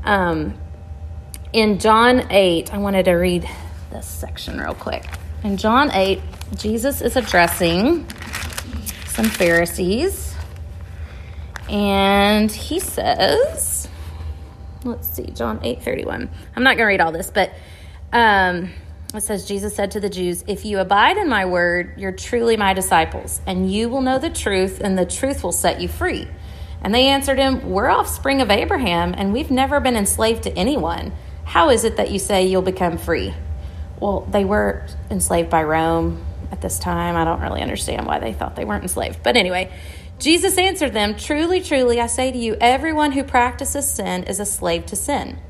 Um, 0.05 0.55
in 1.53 1.81
John 1.81 2.31
8, 2.31 2.73
I 2.73 2.79
wanted 2.79 3.07
to 3.07 3.12
read 3.12 3.49
this 3.91 4.07
section 4.07 4.61
real 4.61 4.75
quick. 4.75 5.05
In 5.43 5.57
John 5.57 5.91
8, 5.91 6.21
Jesus 6.55 7.03
is 7.03 7.17
addressing 7.17 8.09
some 9.07 9.27
Pharisees, 9.27 10.32
and 11.73 12.51
he 12.51 12.79
says, 12.79 13.89
let's 14.85 15.09
see, 15.09 15.27
John 15.27 15.59
8 15.63 15.83
31. 15.83 16.31
I'm 16.55 16.63
not 16.63 16.77
going 16.77 16.85
to 16.85 16.85
read 16.85 17.01
all 17.01 17.11
this, 17.11 17.31
but 17.31 17.53
um, 18.13 18.71
it 19.15 19.23
says, 19.23 19.47
Jesus 19.47 19.75
said 19.75 19.91
to 19.93 20.01
the 20.01 20.11
Jews, 20.11 20.45
If 20.47 20.65
you 20.65 20.79
abide 20.79 21.17
in 21.17 21.29
my 21.29 21.47
word, 21.47 21.95
you're 21.97 22.13
truly 22.13 22.57
my 22.57 22.75
disciples, 22.75 23.41
and 23.47 23.73
you 23.73 23.89
will 23.89 24.03
know 24.03 24.19
the 24.19 24.31
truth, 24.31 24.81
and 24.81 24.97
the 24.97 25.07
truth 25.07 25.43
will 25.43 25.53
set 25.53 25.81
you 25.81 25.89
free. 25.89 26.29
And 26.83 26.95
they 26.95 27.09
answered 27.09 27.39
him, 27.39 27.71
We're 27.71 27.89
offspring 27.89 28.41
of 28.41 28.51
Abraham, 28.51 29.15
and 29.17 29.33
we've 29.33 29.51
never 29.51 29.81
been 29.81 29.97
enslaved 29.97 30.45
to 30.45 30.57
anyone. 30.57 31.13
How 31.45 31.71
is 31.71 31.85
it 31.85 31.97
that 31.97 32.11
you 32.11 32.19
say 32.19 32.47
you'll 32.47 32.63
become 32.63 32.99
free? 32.99 33.35
well, 34.03 34.23
they 34.23 34.45
were 34.45 34.85
enslaved 35.11 35.49
by 35.49 35.63
Rome 35.63 36.25
at 36.51 36.61
this 36.61 36.81
time. 36.81 37.15
I 37.15 37.25
don't 37.25 37.41
really 37.41 37.63
understand 37.63 38.05
why 38.05 38.19
they 38.19 38.33
thought 38.33 38.57
they 38.57 38.65
weren't 38.65 38.83
enslaved. 38.83 39.23
But 39.23 39.37
anyway, 39.37 39.73
Jesus 40.23 40.57
answered 40.57 40.93
them 40.93 41.17
Truly, 41.17 41.61
truly, 41.61 42.01
I 42.01 42.07
say 42.07 42.31
to 42.31 42.39
you, 42.39 42.57
everyone 42.61 43.11
who 43.11 43.25
practices 43.25 43.91
sin 43.91 44.23
is 44.23 44.39
a 44.39 44.47
slave 44.47 44.87
to 44.87 44.95
sin. 44.95 45.41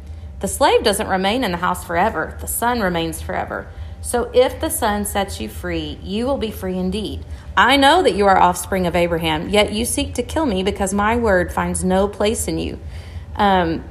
The 0.40 0.48
slave 0.48 0.82
doesn't 0.82 1.08
remain 1.08 1.44
in 1.44 1.52
the 1.52 1.58
house 1.58 1.84
forever, 1.84 2.38
the 2.40 2.46
son 2.46 2.80
remains 2.80 3.20
forever. 3.20 3.68
So 4.00 4.30
if 4.32 4.62
the 4.62 4.70
son 4.70 5.04
sets 5.04 5.42
you 5.42 5.50
free, 5.50 5.98
you 6.02 6.24
will 6.24 6.38
be 6.38 6.50
free 6.50 6.78
indeed. 6.78 7.22
I 7.54 7.76
know 7.76 8.02
that 8.02 8.14
you 8.14 8.26
are 8.26 8.40
offspring 8.40 8.86
of 8.86 8.96
Abraham, 8.96 9.50
yet 9.50 9.74
you 9.74 9.84
seek 9.84 10.14
to 10.14 10.22
kill 10.22 10.46
me 10.46 10.62
because 10.62 10.94
my 10.94 11.16
word 11.16 11.52
finds 11.52 11.84
no 11.84 12.08
place 12.08 12.48
in 12.48 12.58
you. 12.58 12.80
Um, 13.36 13.84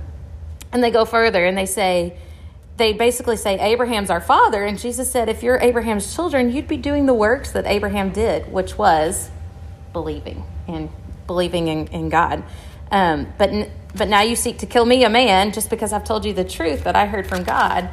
and 0.74 0.84
they 0.84 0.90
go 0.90 1.06
further 1.06 1.46
and 1.46 1.56
they 1.56 1.68
say, 1.68 2.18
they 2.78 2.94
basically 2.94 3.38
say 3.38 3.60
Abraham's 3.60 4.10
our 4.10 4.20
father, 4.20 4.66
and 4.66 4.80
Jesus 4.80 5.12
said, 5.12 5.30
if 5.30 5.44
you're 5.44 5.60
Abraham's 5.60 6.16
children, 6.16 6.52
you'd 6.52 6.68
be 6.68 6.78
doing 6.78 7.06
the 7.06 7.14
works 7.14 7.52
that 7.52 7.68
Abraham 7.68 8.12
did, 8.12 8.52
which 8.52 8.80
was 8.80 9.30
believing 9.94 10.44
and 10.74 10.90
believing 11.28 11.68
in, 11.68 11.88
in 11.88 12.10
God. 12.10 12.44
Um, 12.92 13.28
but 13.38 13.70
but 13.94 14.08
now 14.08 14.22
you 14.22 14.36
seek 14.36 14.60
to 14.60 14.66
kill 14.66 14.86
me, 14.86 15.04
a 15.04 15.10
man, 15.10 15.52
just 15.52 15.70
because 15.70 15.92
I've 15.92 16.06
told 16.06 16.24
you 16.24 16.34
the 16.34 16.46
truth 16.46 16.86
that 16.86 16.96
I 16.96 17.06
heard 17.06 17.28
from 17.28 17.44
God. 17.44 17.90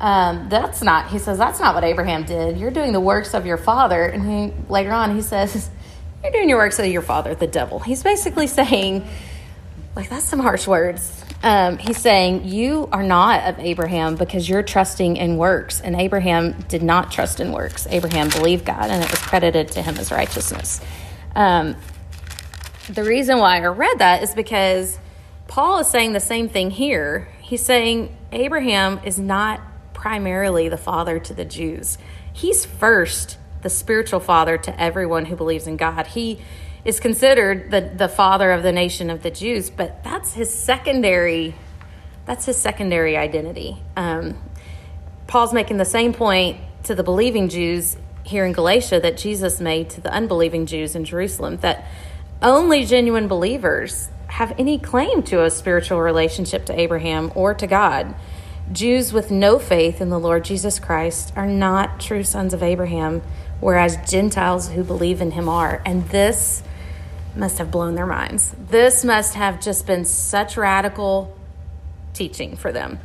Um, 0.00 0.48
that's 0.48 0.82
not. 0.82 1.10
He 1.10 1.18
says 1.18 1.38
that's 1.38 1.60
not 1.60 1.74
what 1.74 1.84
Abraham 1.84 2.24
did. 2.24 2.58
You're 2.58 2.70
doing 2.70 2.92
the 2.92 3.00
works 3.00 3.34
of 3.34 3.46
your 3.46 3.58
father, 3.58 4.04
and 4.04 4.22
he, 4.28 4.70
later 4.70 4.92
on 4.92 5.14
he 5.14 5.22
says 5.22 5.70
you're 6.22 6.32
doing 6.32 6.48
your 6.48 6.58
works 6.58 6.78
of 6.78 6.86
your 6.86 7.02
father, 7.02 7.34
the 7.34 7.46
devil. 7.46 7.78
He's 7.78 8.02
basically 8.02 8.46
saying, 8.58 9.06
like 9.94 10.08
that's 10.08 10.24
some 10.24 10.40
harsh 10.40 10.66
words 10.66 11.22
um, 11.42 11.78
he's 11.78 11.98
saying, 11.98 12.44
You 12.44 12.88
are 12.92 13.02
not 13.02 13.42
of 13.48 13.58
Abraham 13.58 14.14
because 14.14 14.48
you're 14.48 14.62
trusting 14.62 15.16
in 15.16 15.36
works. 15.36 15.80
And 15.80 15.96
Abraham 15.96 16.52
did 16.68 16.82
not 16.82 17.10
trust 17.10 17.40
in 17.40 17.52
works. 17.52 17.86
Abraham 17.90 18.28
believed 18.28 18.64
God, 18.64 18.90
and 18.90 19.02
it 19.02 19.10
was 19.10 19.18
credited 19.18 19.72
to 19.72 19.82
him 19.82 19.96
as 19.96 20.12
righteousness. 20.12 20.80
Um, 21.34 21.76
the 22.88 23.04
reason 23.04 23.38
why 23.38 23.56
I 23.56 23.66
read 23.66 23.98
that 23.98 24.22
is 24.22 24.34
because 24.34 24.98
Paul 25.48 25.78
is 25.78 25.88
saying 25.88 26.12
the 26.12 26.20
same 26.20 26.48
thing 26.48 26.70
here. 26.70 27.28
He's 27.40 27.64
saying 27.64 28.16
Abraham 28.32 29.00
is 29.04 29.18
not 29.18 29.60
primarily 29.92 30.68
the 30.68 30.76
father 30.76 31.18
to 31.20 31.34
the 31.34 31.44
Jews, 31.44 31.98
he's 32.32 32.64
first 32.64 33.38
the 33.62 33.70
spiritual 33.70 34.18
father 34.18 34.58
to 34.58 34.80
everyone 34.80 35.26
who 35.26 35.36
believes 35.36 35.68
in 35.68 35.76
God. 35.76 36.08
He 36.08 36.40
is 36.84 36.98
considered 36.98 37.70
the, 37.70 37.92
the 37.94 38.08
father 38.08 38.50
of 38.50 38.64
the 38.64 38.72
nation 38.72 39.08
of 39.08 39.22
the 39.22 39.30
Jews, 39.30 39.70
but 39.70 40.02
that's 40.02 40.32
his 40.32 40.52
secondary 40.52 41.54
that's 42.24 42.46
his 42.46 42.56
secondary 42.56 43.16
identity. 43.16 43.78
Um, 43.96 44.36
Paul's 45.26 45.52
making 45.52 45.78
the 45.78 45.84
same 45.84 46.12
point 46.12 46.58
to 46.84 46.94
the 46.94 47.02
believing 47.02 47.48
Jews 47.48 47.96
here 48.22 48.44
in 48.44 48.52
Galatia 48.52 49.00
that 49.00 49.16
Jesus 49.16 49.60
made 49.60 49.90
to 49.90 50.00
the 50.00 50.12
unbelieving 50.12 50.66
Jews 50.66 50.94
in 50.94 51.04
Jerusalem 51.04 51.56
that 51.58 51.84
only 52.42 52.84
genuine 52.84 53.28
believers 53.28 54.08
have 54.26 54.54
any 54.58 54.78
claim 54.78 55.22
to 55.24 55.44
a 55.44 55.50
spiritual 55.50 56.00
relationship 56.00 56.66
to 56.66 56.78
Abraham 56.78 57.30
or 57.34 57.54
to 57.54 57.66
God. 57.66 58.14
Jews 58.72 59.12
with 59.12 59.30
no 59.30 59.58
faith 59.58 60.00
in 60.00 60.08
the 60.08 60.18
Lord 60.18 60.44
Jesus 60.44 60.78
Christ 60.78 61.32
are 61.36 61.46
not 61.46 62.00
true 62.00 62.24
sons 62.24 62.54
of 62.54 62.62
Abraham, 62.62 63.22
whereas 63.60 63.96
Gentiles 64.10 64.70
who 64.70 64.82
believe 64.84 65.20
in 65.20 65.32
him 65.32 65.48
are. 65.48 65.82
And 65.84 66.08
this 66.08 66.62
must 67.36 67.58
have 67.58 67.70
blown 67.70 67.94
their 67.94 68.06
minds. 68.06 68.54
This 68.68 69.04
must 69.04 69.34
have 69.34 69.60
just 69.60 69.86
been 69.86 70.04
such 70.04 70.56
radical 70.56 71.36
teaching 72.14 72.56
for 72.56 72.72
them. 72.72 72.98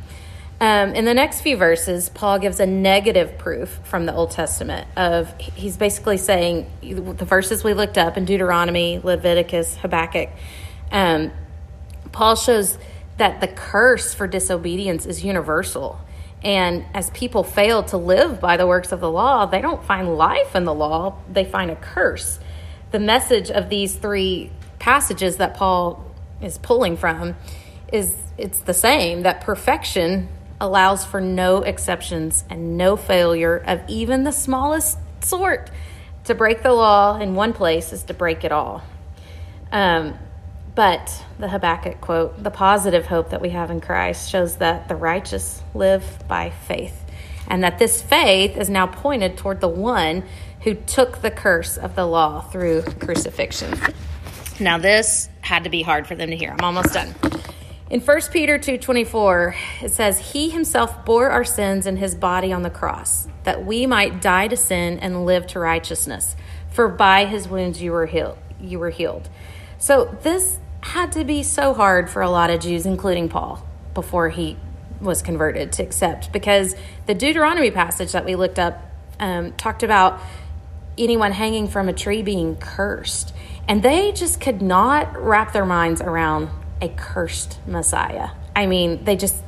Um, 0.60 0.94
in 0.94 1.04
the 1.04 1.14
next 1.14 1.42
few 1.42 1.56
verses, 1.56 2.08
Paul 2.08 2.40
gives 2.40 2.58
a 2.58 2.66
negative 2.66 3.38
proof 3.38 3.78
from 3.84 4.06
the 4.06 4.14
Old 4.14 4.32
Testament 4.32 4.88
of 4.96 5.32
he's 5.38 5.76
basically 5.76 6.16
saying 6.16 6.68
the 6.82 7.24
verses 7.24 7.62
we 7.62 7.74
looked 7.74 7.96
up 7.96 8.16
in 8.16 8.24
Deuteronomy, 8.24 8.98
Leviticus, 8.98 9.76
Habakkuk. 9.76 10.30
Um, 10.90 11.30
Paul 12.10 12.34
shows 12.34 12.76
that 13.18 13.40
the 13.40 13.46
curse 13.46 14.14
for 14.14 14.26
disobedience 14.26 15.06
is 15.06 15.24
universal. 15.24 16.00
And 16.42 16.84
as 16.92 17.10
people 17.10 17.44
fail 17.44 17.84
to 17.84 17.96
live 17.96 18.40
by 18.40 18.56
the 18.56 18.66
works 18.66 18.90
of 18.90 18.98
the 19.00 19.10
law, 19.10 19.46
they 19.46 19.60
don't 19.60 19.84
find 19.84 20.16
life 20.16 20.56
in 20.56 20.64
the 20.64 20.74
law, 20.74 21.18
they 21.30 21.44
find 21.44 21.70
a 21.70 21.76
curse. 21.76 22.40
The 22.90 23.00
message 23.00 23.50
of 23.50 23.68
these 23.68 23.94
three 23.94 24.50
passages 24.80 25.36
that 25.36 25.54
Paul 25.54 26.04
is 26.40 26.58
pulling 26.58 26.96
from 26.96 27.36
is 27.92 28.16
it's 28.36 28.60
the 28.60 28.74
same 28.74 29.22
that 29.22 29.40
perfection 29.40 30.28
allows 30.60 31.04
for 31.04 31.20
no 31.20 31.62
exceptions 31.62 32.44
and 32.50 32.76
no 32.76 32.96
failure 32.96 33.56
of 33.56 33.80
even 33.88 34.24
the 34.24 34.32
smallest 34.32 34.98
sort. 35.24 35.70
To 36.24 36.34
break 36.34 36.62
the 36.62 36.72
law 36.72 37.18
in 37.18 37.34
one 37.34 37.52
place 37.52 37.92
is 37.92 38.02
to 38.04 38.14
break 38.14 38.44
it 38.44 38.52
all. 38.52 38.82
Um, 39.72 40.18
but 40.74 41.24
the 41.38 41.48
Habakkuk 41.48 42.00
quote, 42.00 42.42
the 42.42 42.50
positive 42.50 43.06
hope 43.06 43.30
that 43.30 43.40
we 43.40 43.50
have 43.50 43.70
in 43.70 43.80
Christ 43.80 44.30
shows 44.30 44.56
that 44.56 44.88
the 44.88 44.94
righteous 44.94 45.62
live 45.74 46.04
by 46.28 46.50
faith, 46.50 47.04
and 47.48 47.64
that 47.64 47.78
this 47.78 48.00
faith 48.00 48.56
is 48.56 48.70
now 48.70 48.86
pointed 48.86 49.36
toward 49.36 49.60
the 49.60 49.68
one 49.68 50.22
who 50.62 50.74
took 50.74 51.22
the 51.22 51.30
curse 51.30 51.76
of 51.76 51.94
the 51.94 52.04
law 52.04 52.40
through 52.40 52.82
crucifixion. 53.00 53.78
Now, 54.60 54.78
this 54.78 55.28
had 55.40 55.64
to 55.64 55.70
be 55.70 55.82
hard 55.82 56.06
for 56.06 56.14
them 56.14 56.30
to 56.30 56.36
hear. 56.36 56.50
I'm 56.50 56.64
almost 56.64 56.92
done. 56.92 57.14
In 57.90 58.00
1 58.00 58.32
Peter 58.32 58.58
2:24, 58.58 59.54
it 59.80 59.90
says, 59.90 60.32
"He 60.32 60.50
himself 60.50 61.06
bore 61.06 61.30
our 61.30 61.44
sins 61.44 61.86
in 61.86 61.96
his 61.96 62.14
body 62.14 62.52
on 62.52 62.62
the 62.62 62.68
cross, 62.68 63.28
that 63.44 63.64
we 63.64 63.86
might 63.86 64.20
die 64.20 64.46
to 64.48 64.58
sin 64.58 64.98
and 64.98 65.24
live 65.24 65.46
to 65.48 65.58
righteousness. 65.58 66.36
For 66.68 66.88
by 66.88 67.24
his 67.24 67.48
wounds 67.48 67.80
you 67.80 67.92
were 67.92 68.04
healed." 68.04 68.36
You 68.60 68.78
were 68.78 68.90
healed. 68.90 69.30
So 69.78 70.14
this 70.22 70.58
had 70.80 71.12
to 71.12 71.24
be 71.24 71.42
so 71.42 71.72
hard 71.72 72.10
for 72.10 72.20
a 72.20 72.28
lot 72.28 72.50
of 72.50 72.60
Jews, 72.60 72.84
including 72.84 73.30
Paul, 73.30 73.64
before 73.94 74.28
he 74.28 74.58
was 75.00 75.22
converted 75.22 75.72
to 75.72 75.82
accept, 75.82 76.30
because 76.30 76.76
the 77.06 77.14
Deuteronomy 77.14 77.70
passage 77.70 78.12
that 78.12 78.26
we 78.26 78.34
looked 78.34 78.58
up 78.58 78.82
um, 79.18 79.52
talked 79.52 79.82
about 79.82 80.20
anyone 80.98 81.32
hanging 81.32 81.68
from 81.68 81.88
a 81.88 81.94
tree 81.94 82.22
being 82.22 82.56
cursed, 82.56 83.32
and 83.66 83.82
they 83.82 84.12
just 84.12 84.42
could 84.42 84.60
not 84.60 85.16
wrap 85.16 85.54
their 85.54 85.64
minds 85.64 86.02
around 86.02 86.50
a 86.80 86.88
cursed 86.88 87.58
Messiah. 87.66 88.30
I 88.54 88.66
mean, 88.66 89.04
they 89.04 89.16
just, 89.16 89.42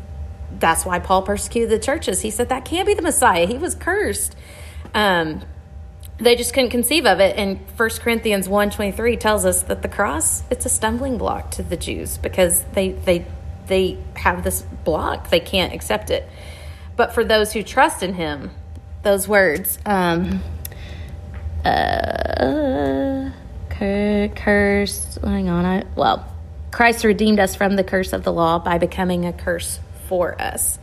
that's 0.59 0.85
why 0.85 0.99
Paul 0.99 1.23
persecuted 1.23 1.71
the 1.71 1.79
churches. 1.79 2.21
He 2.21 2.31
said 2.31 2.49
that 2.49 2.65
can't 2.65 2.87
be 2.87 2.95
the 2.95 3.03
Messiah. 3.03 3.47
He 3.47 3.59
was 3.59 3.75
cursed. 3.75 4.37
Um, 4.95 5.43
they 6.19 6.37
just 6.37 6.53
couldn't 6.53 6.71
conceive 6.71 7.07
of 7.07 7.21
it. 7.21 7.37
And 7.37 7.59
1 7.77 7.91
Corinthians 8.01 8.47
1.23 8.47 9.19
tells 9.19 9.45
us 9.45 9.63
that 9.65 9.83
the 9.83 9.89
cross, 9.89 10.43
it's 10.51 10.67
a 10.67 10.69
stumbling 10.69 11.19
block 11.19 11.51
to 11.53 11.63
the 11.63 11.77
Jews 11.77 12.19
because 12.19 12.63
they, 12.75 12.91
they, 12.93 13.25
they 13.67 13.99
have 14.17 14.45
this 14.45 14.63
block. 14.85 15.31
They 15.31 15.41
can't 15.41 15.73
accept 15.73 16.11
it. 16.11 16.29
But 16.97 17.15
for 17.15 17.25
those 17.25 17.53
who 17.53 17.63
trust 17.63 18.03
in 18.03 18.15
him, 18.15 18.51
those 19.03 19.27
words, 19.27 19.79
um, 19.87 20.43
uh, 21.65 23.31
curse, 23.71 25.19
hang 25.25 25.49
on, 25.49 25.65
I, 25.65 25.85
well, 25.97 26.30
Christ 26.71 27.05
redeemed 27.05 27.41
us 27.41 27.55
from 27.55 27.77
the 27.77 27.85
curse 27.85 28.13
of 28.13 28.23
the 28.23 28.33
law 28.33 28.59
by 28.59 28.79
becoming 28.79 29.27
a 29.27 29.33
curse 29.33 29.81
for 30.07 30.41
us. 30.41 30.79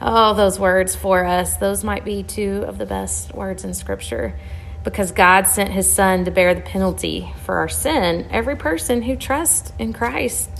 Oh, 0.00 0.34
those 0.34 0.58
words 0.58 0.94
for 0.94 1.24
us, 1.24 1.56
those 1.56 1.82
might 1.84 2.04
be 2.04 2.22
two 2.22 2.64
of 2.66 2.78
the 2.78 2.86
best 2.86 3.34
words 3.34 3.64
in 3.64 3.74
Scripture 3.74 4.38
because 4.84 5.12
God 5.12 5.46
sent 5.46 5.70
his 5.70 5.92
Son 5.92 6.24
to 6.24 6.30
bear 6.30 6.54
the 6.54 6.60
penalty 6.60 7.32
for 7.44 7.58
our 7.58 7.68
sin. 7.68 8.26
Every 8.30 8.56
person 8.56 9.02
who 9.02 9.16
trusts 9.16 9.72
in 9.78 9.92
Christ, 9.92 10.50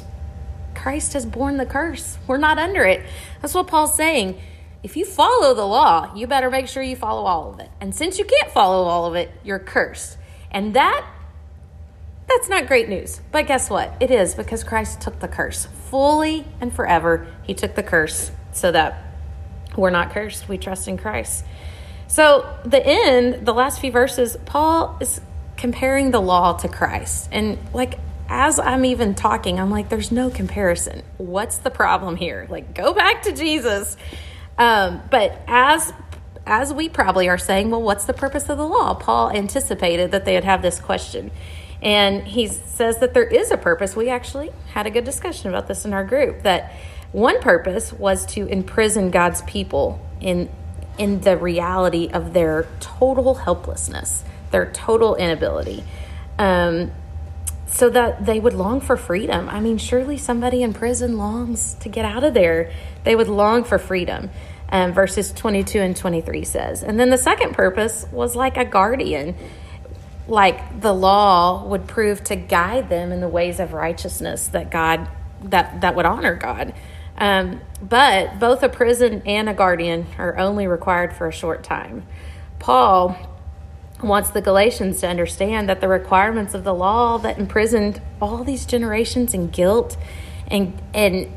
Christ 0.74 1.14
has 1.14 1.24
borne 1.24 1.56
the 1.56 1.66
curse. 1.66 2.18
We're 2.26 2.36
not 2.36 2.58
under 2.58 2.84
it. 2.84 3.02
That's 3.40 3.54
what 3.54 3.68
Paul's 3.68 3.96
saying. 3.96 4.38
If 4.82 4.96
you 4.96 5.04
follow 5.04 5.54
the 5.54 5.66
law, 5.66 6.14
you 6.14 6.26
better 6.26 6.50
make 6.50 6.68
sure 6.68 6.82
you 6.82 6.96
follow 6.96 7.24
all 7.24 7.52
of 7.52 7.60
it. 7.60 7.70
And 7.80 7.94
since 7.94 8.18
you 8.18 8.24
can't 8.24 8.52
follow 8.52 8.84
all 8.84 9.06
of 9.06 9.14
it, 9.14 9.30
you're 9.44 9.58
cursed. 9.58 10.18
And 10.50 10.74
that 10.74 11.06
that's 12.28 12.48
not 12.48 12.66
great 12.66 12.88
news. 12.88 13.20
But 13.32 13.46
guess 13.46 13.70
what? 13.70 13.96
It 14.00 14.10
is 14.10 14.34
because 14.34 14.62
Christ 14.64 15.00
took 15.00 15.18
the 15.20 15.28
curse 15.28 15.66
fully 15.90 16.46
and 16.60 16.72
forever. 16.72 17.26
He 17.42 17.54
took 17.54 17.74
the 17.74 17.82
curse 17.82 18.30
so 18.52 18.70
that 18.72 19.02
we're 19.76 19.90
not 19.90 20.10
cursed. 20.10 20.48
We 20.48 20.58
trust 20.58 20.88
in 20.88 20.98
Christ. 20.98 21.44
So, 22.06 22.56
the 22.64 22.84
end, 22.84 23.46
the 23.46 23.52
last 23.52 23.80
few 23.80 23.92
verses, 23.92 24.36
Paul 24.46 24.96
is 25.00 25.20
comparing 25.56 26.10
the 26.10 26.20
law 26.20 26.54
to 26.54 26.68
Christ. 26.68 27.28
And 27.32 27.58
like, 27.74 27.98
as 28.28 28.58
I'm 28.58 28.84
even 28.84 29.14
talking, 29.14 29.58
I'm 29.58 29.70
like, 29.70 29.88
there's 29.88 30.12
no 30.12 30.30
comparison. 30.30 31.02
What's 31.18 31.58
the 31.58 31.70
problem 31.70 32.16
here? 32.16 32.46
Like, 32.48 32.74
go 32.74 32.94
back 32.94 33.22
to 33.22 33.32
Jesus. 33.32 33.96
Um, 34.56 35.02
but 35.10 35.40
as 35.46 35.92
as 36.46 36.72
we 36.72 36.88
probably 36.88 37.28
are 37.28 37.36
saying, 37.36 37.70
well, 37.70 37.82
what's 37.82 38.06
the 38.06 38.14
purpose 38.14 38.48
of 38.48 38.56
the 38.56 38.66
law? 38.66 38.94
Paul 38.94 39.30
anticipated 39.30 40.12
that 40.12 40.24
they 40.24 40.34
would 40.34 40.44
have 40.44 40.62
this 40.62 40.80
question. 40.80 41.30
And 41.82 42.26
he 42.26 42.48
says 42.48 42.98
that 42.98 43.14
there 43.14 43.24
is 43.24 43.50
a 43.50 43.56
purpose. 43.56 43.94
We 43.94 44.08
actually 44.08 44.50
had 44.72 44.86
a 44.86 44.90
good 44.90 45.04
discussion 45.04 45.48
about 45.48 45.68
this 45.68 45.84
in 45.84 45.92
our 45.92 46.04
group 46.04 46.42
that 46.42 46.72
one 47.12 47.40
purpose 47.40 47.92
was 47.92 48.26
to 48.26 48.46
imprison 48.46 49.10
God's 49.10 49.42
people 49.42 50.04
in 50.20 50.48
in 50.98 51.20
the 51.20 51.36
reality 51.36 52.10
of 52.12 52.32
their 52.32 52.66
total 52.80 53.36
helplessness, 53.36 54.24
their 54.50 54.70
total 54.72 55.14
inability. 55.14 55.84
Um, 56.40 56.90
so 57.68 57.90
that 57.90 58.26
they 58.26 58.40
would 58.40 58.54
long 58.54 58.80
for 58.80 58.96
freedom. 58.96 59.48
I 59.48 59.60
mean, 59.60 59.78
surely 59.78 60.16
somebody 60.16 60.62
in 60.62 60.72
prison 60.72 61.16
longs 61.16 61.74
to 61.74 61.88
get 61.88 62.04
out 62.04 62.24
of 62.24 62.34
there. 62.34 62.72
They 63.04 63.14
would 63.14 63.28
long 63.28 63.62
for 63.62 63.78
freedom. 63.78 64.30
Um, 64.70 64.92
verses 64.92 65.32
22 65.32 65.78
and 65.78 65.96
23 65.96 66.44
says. 66.44 66.82
And 66.82 66.98
then 66.98 67.10
the 67.10 67.18
second 67.18 67.54
purpose 67.54 68.06
was 68.10 68.34
like 68.34 68.56
a 68.56 68.64
guardian 68.64 69.34
like 70.28 70.80
the 70.80 70.92
law 70.92 71.64
would 71.64 71.88
prove 71.88 72.22
to 72.24 72.36
guide 72.36 72.88
them 72.88 73.10
in 73.10 73.20
the 73.20 73.28
ways 73.28 73.58
of 73.58 73.72
righteousness 73.72 74.46
that 74.48 74.70
God 74.70 75.08
that 75.42 75.80
that 75.80 75.96
would 75.96 76.06
honor 76.06 76.34
God. 76.34 76.74
Um, 77.16 77.62
but 77.82 78.38
both 78.38 78.62
a 78.62 78.68
prison 78.68 79.22
and 79.26 79.48
a 79.48 79.54
guardian 79.54 80.06
are 80.18 80.38
only 80.38 80.66
required 80.68 81.12
for 81.12 81.26
a 81.26 81.32
short 81.32 81.64
time. 81.64 82.06
Paul 82.58 83.16
wants 84.02 84.30
the 84.30 84.40
Galatians 84.40 85.00
to 85.00 85.08
understand 85.08 85.68
that 85.68 85.80
the 85.80 85.88
requirements 85.88 86.54
of 86.54 86.62
the 86.62 86.74
law 86.74 87.18
that 87.18 87.38
imprisoned 87.38 88.00
all 88.22 88.44
these 88.44 88.64
generations 88.66 89.34
in 89.34 89.48
guilt 89.48 89.96
and 90.46 90.80
and 90.94 91.32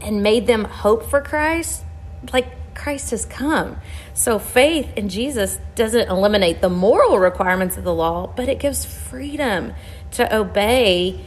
and 0.00 0.22
made 0.22 0.46
them 0.46 0.64
hope 0.64 1.08
for 1.08 1.20
Christ, 1.20 1.84
like 2.32 2.48
Christ 2.74 3.10
has 3.10 3.24
come. 3.24 3.78
So 4.12 4.38
faith 4.38 4.92
in 4.96 5.08
Jesus 5.08 5.58
doesn't 5.74 6.08
eliminate 6.08 6.60
the 6.60 6.68
moral 6.68 7.18
requirements 7.18 7.76
of 7.76 7.84
the 7.84 7.94
law, 7.94 8.26
but 8.26 8.48
it 8.48 8.58
gives 8.58 8.84
freedom 8.84 9.72
to 10.12 10.36
obey 10.36 11.20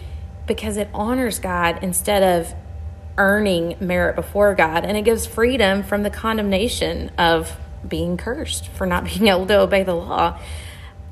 because 0.45 0.77
it 0.77 0.89
honors 0.93 1.39
God 1.39 1.79
instead 1.81 2.23
of 2.23 2.53
earning 3.17 3.75
merit 3.79 4.15
before 4.15 4.55
God. 4.55 4.86
And 4.86 4.97
it 4.97 5.03
gives 5.03 5.25
freedom 5.25 5.83
from 5.83 6.03
the 6.03 6.10
condemnation 6.10 7.10
of 7.17 7.57
being 7.88 8.17
cursed 8.17 8.67
for 8.69 8.86
not 8.86 9.05
being 9.05 9.27
able 9.27 9.47
to 9.47 9.60
obey 9.60 9.83
the 9.83 9.95
law. 9.95 10.39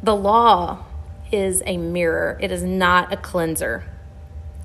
The 0.04 0.16
law 0.16 0.86
is 1.32 1.64
a 1.66 1.78
mirror, 1.78 2.38
it 2.40 2.52
is 2.52 2.64
not 2.64 3.12
a 3.12 3.18
cleanser. 3.18 3.84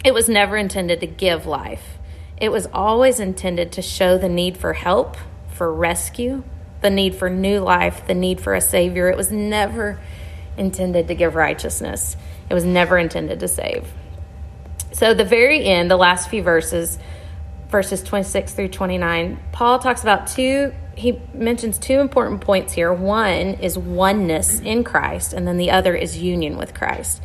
It 0.05 0.15
was 0.15 0.29
never 0.29 0.57
intended 0.57 1.01
to 1.01 1.07
give 1.07 1.47
life. 1.47 1.99
It 2.39 2.51
was 2.51 2.67
always 2.73 3.21
intended 3.21 3.73
to 3.73 3.83
show 3.83 4.17
the 4.17 4.29
need 4.29 4.57
for 4.57 4.73
help 4.73 5.17
for 5.61 5.71
rescue, 5.71 6.43
the 6.81 6.89
need 6.89 7.15
for 7.15 7.29
new 7.29 7.61
life, 7.61 8.07
the 8.07 8.15
need 8.15 8.41
for 8.41 8.55
a 8.55 8.63
Savior. 8.63 9.11
It 9.11 9.17
was 9.19 9.31
never 9.31 10.01
intended 10.57 11.07
to 11.09 11.15
give 11.15 11.35
righteousness, 11.35 12.17
it 12.49 12.55
was 12.55 12.65
never 12.65 12.97
intended 12.97 13.41
to 13.41 13.47
save. 13.47 13.87
So, 14.93 15.13
the 15.13 15.23
very 15.23 15.67
end, 15.67 15.91
the 15.91 15.99
last 15.99 16.31
few 16.31 16.43
verses, 16.43 16.99
verses 17.69 18.03
26 18.03 18.55
through 18.55 18.69
29, 18.69 19.39
Paul 19.53 19.79
talks 19.81 20.01
about 20.01 20.29
two, 20.29 20.73
he 20.97 21.21
mentions 21.35 21.77
two 21.77 22.01
important 22.01 22.41
points 22.41 22.73
here. 22.73 22.91
One 22.91 23.49
is 23.61 23.77
oneness 23.77 24.61
in 24.61 24.83
Christ, 24.83 25.35
and 25.35 25.47
then 25.47 25.59
the 25.59 25.71
other 25.71 25.95
is 25.95 26.17
union 26.17 26.57
with 26.57 26.73
Christ. 26.73 27.21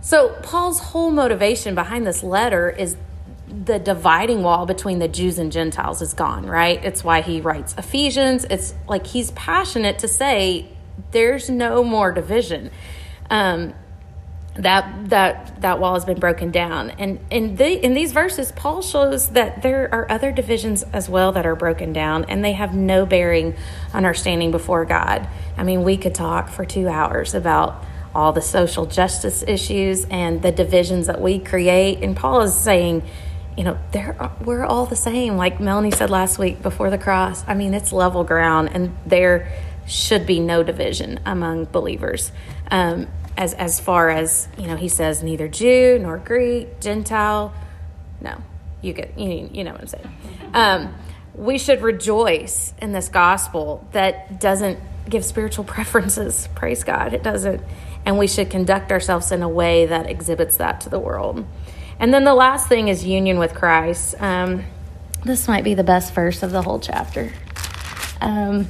So, 0.00 0.30
Paul's 0.42 0.80
whole 0.80 1.12
motivation 1.12 1.76
behind 1.76 2.08
this 2.08 2.24
letter 2.24 2.68
is 2.70 2.96
the 3.52 3.78
dividing 3.78 4.42
wall 4.42 4.66
between 4.66 4.98
the 4.98 5.08
Jews 5.08 5.38
and 5.38 5.52
Gentiles 5.52 6.00
is 6.00 6.14
gone, 6.14 6.46
right? 6.46 6.82
It's 6.84 7.04
why 7.04 7.20
he 7.20 7.40
writes 7.40 7.74
Ephesians. 7.76 8.46
It's 8.48 8.74
like 8.88 9.06
he's 9.06 9.30
passionate 9.32 9.98
to 10.00 10.08
say 10.08 10.68
there's 11.10 11.50
no 11.50 11.84
more 11.84 12.12
division. 12.12 12.70
Um, 13.30 13.74
that 14.56 15.08
that 15.08 15.62
that 15.62 15.80
wall 15.80 15.94
has 15.94 16.04
been 16.04 16.18
broken 16.18 16.50
down 16.50 16.90
and 16.90 17.18
in 17.30 17.56
the 17.56 17.84
in 17.84 17.94
these 17.94 18.12
verses 18.12 18.52
paul 18.52 18.82
shows 18.82 19.30
that 19.30 19.62
there 19.62 19.88
are 19.94 20.10
other 20.12 20.30
divisions 20.30 20.82
as 20.92 21.08
well 21.08 21.32
that 21.32 21.46
are 21.46 21.56
broken 21.56 21.94
down 21.94 22.26
and 22.26 22.44
they 22.44 22.52
have 22.52 22.74
no 22.74 23.06
bearing 23.06 23.54
on 23.94 24.04
our 24.04 24.12
standing 24.12 24.50
before 24.50 24.84
god 24.84 25.26
i 25.56 25.62
mean 25.62 25.84
we 25.84 25.96
could 25.96 26.14
talk 26.14 26.50
for 26.50 26.66
two 26.66 26.86
hours 26.86 27.34
about 27.34 27.82
all 28.14 28.34
the 28.34 28.42
social 28.42 28.84
justice 28.84 29.42
issues 29.46 30.04
and 30.10 30.42
the 30.42 30.52
divisions 30.52 31.06
that 31.06 31.18
we 31.18 31.38
create 31.38 32.02
and 32.02 32.14
paul 32.14 32.42
is 32.42 32.54
saying 32.54 33.02
you 33.56 33.64
know 33.64 33.78
there 33.92 34.30
we're 34.44 34.64
all 34.64 34.86
the 34.86 34.96
same. 34.96 35.36
Like 35.36 35.60
melanie 35.60 35.90
said 35.90 36.10
last 36.10 36.38
week 36.38 36.62
before 36.62 36.90
the 36.90 36.98
cross 36.98 37.44
i 37.46 37.54
mean 37.54 37.74
it's 37.74 37.92
level 37.92 38.24
ground 38.24 38.70
and 38.72 38.96
there 39.06 39.52
should 39.86 40.26
be 40.26 40.40
no 40.40 40.62
division 40.62 41.20
among 41.26 41.66
believers. 41.66 42.32
Um, 42.70 43.08
as 43.36 43.54
as 43.54 43.80
far 43.80 44.10
as 44.10 44.46
you 44.58 44.66
know 44.66 44.76
he 44.76 44.88
says 44.88 45.22
neither 45.22 45.48
jew 45.48 45.98
nor 45.98 46.18
greek 46.18 46.80
gentile 46.80 47.54
no 48.20 48.36
you 48.82 48.92
get 48.92 49.18
you, 49.18 49.48
you 49.50 49.64
know 49.64 49.72
what 49.72 49.80
i'm 49.80 49.86
saying. 49.86 50.10
Um, 50.52 50.94
we 51.34 51.56
should 51.56 51.80
rejoice 51.80 52.74
in 52.82 52.92
this 52.92 53.08
gospel 53.08 53.88
that 53.92 54.38
doesn't 54.38 54.78
give 55.08 55.24
spiritual 55.24 55.64
preferences. 55.76 56.48
Praise 56.54 56.84
god 56.84 57.14
it 57.14 57.22
doesn't. 57.22 57.62
And 58.04 58.18
we 58.18 58.26
should 58.26 58.50
conduct 58.50 58.90
ourselves 58.90 59.30
in 59.30 59.42
a 59.42 59.48
way 59.48 59.86
that 59.86 60.10
exhibits 60.10 60.56
that 60.56 60.80
to 60.82 60.90
the 60.90 60.98
world 60.98 61.46
and 62.02 62.12
then 62.12 62.24
the 62.24 62.34
last 62.34 62.68
thing 62.68 62.88
is 62.88 63.06
union 63.06 63.38
with 63.38 63.54
christ 63.54 64.14
um, 64.20 64.62
this 65.24 65.48
might 65.48 65.64
be 65.64 65.72
the 65.72 65.84
best 65.84 66.12
verse 66.12 66.42
of 66.42 66.50
the 66.50 66.60
whole 66.60 66.78
chapter 66.78 67.32
um, 68.20 68.68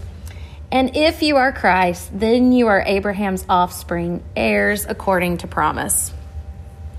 and 0.73 0.97
if 0.97 1.23
you 1.23 1.37
are 1.37 1.53
Christ, 1.53 2.18
then 2.18 2.51
you 2.53 2.68
are 2.68 2.81
Abraham's 2.81 3.45
offspring, 3.47 4.25
heirs 4.35 4.87
according 4.88 5.37
to 5.38 5.47
promise. 5.47 6.14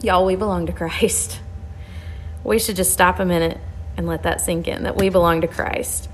Y'all, 0.04 0.28
we 0.28 0.36
belong 0.36 0.67
to 0.67 0.72
Christ. 0.72 1.39
We 2.43 2.60
should 2.60 2.76
just 2.76 2.93
stop 2.93 3.19
a 3.19 3.26
minute 3.26 3.58
and 3.98 4.06
let 4.06 4.24
that 4.24 4.41
sink 4.41 4.67
in 4.67 4.84
that 4.84 4.96
we 4.96 5.10
belong 5.10 5.41
to 5.41 5.48
Christ. 5.48 6.08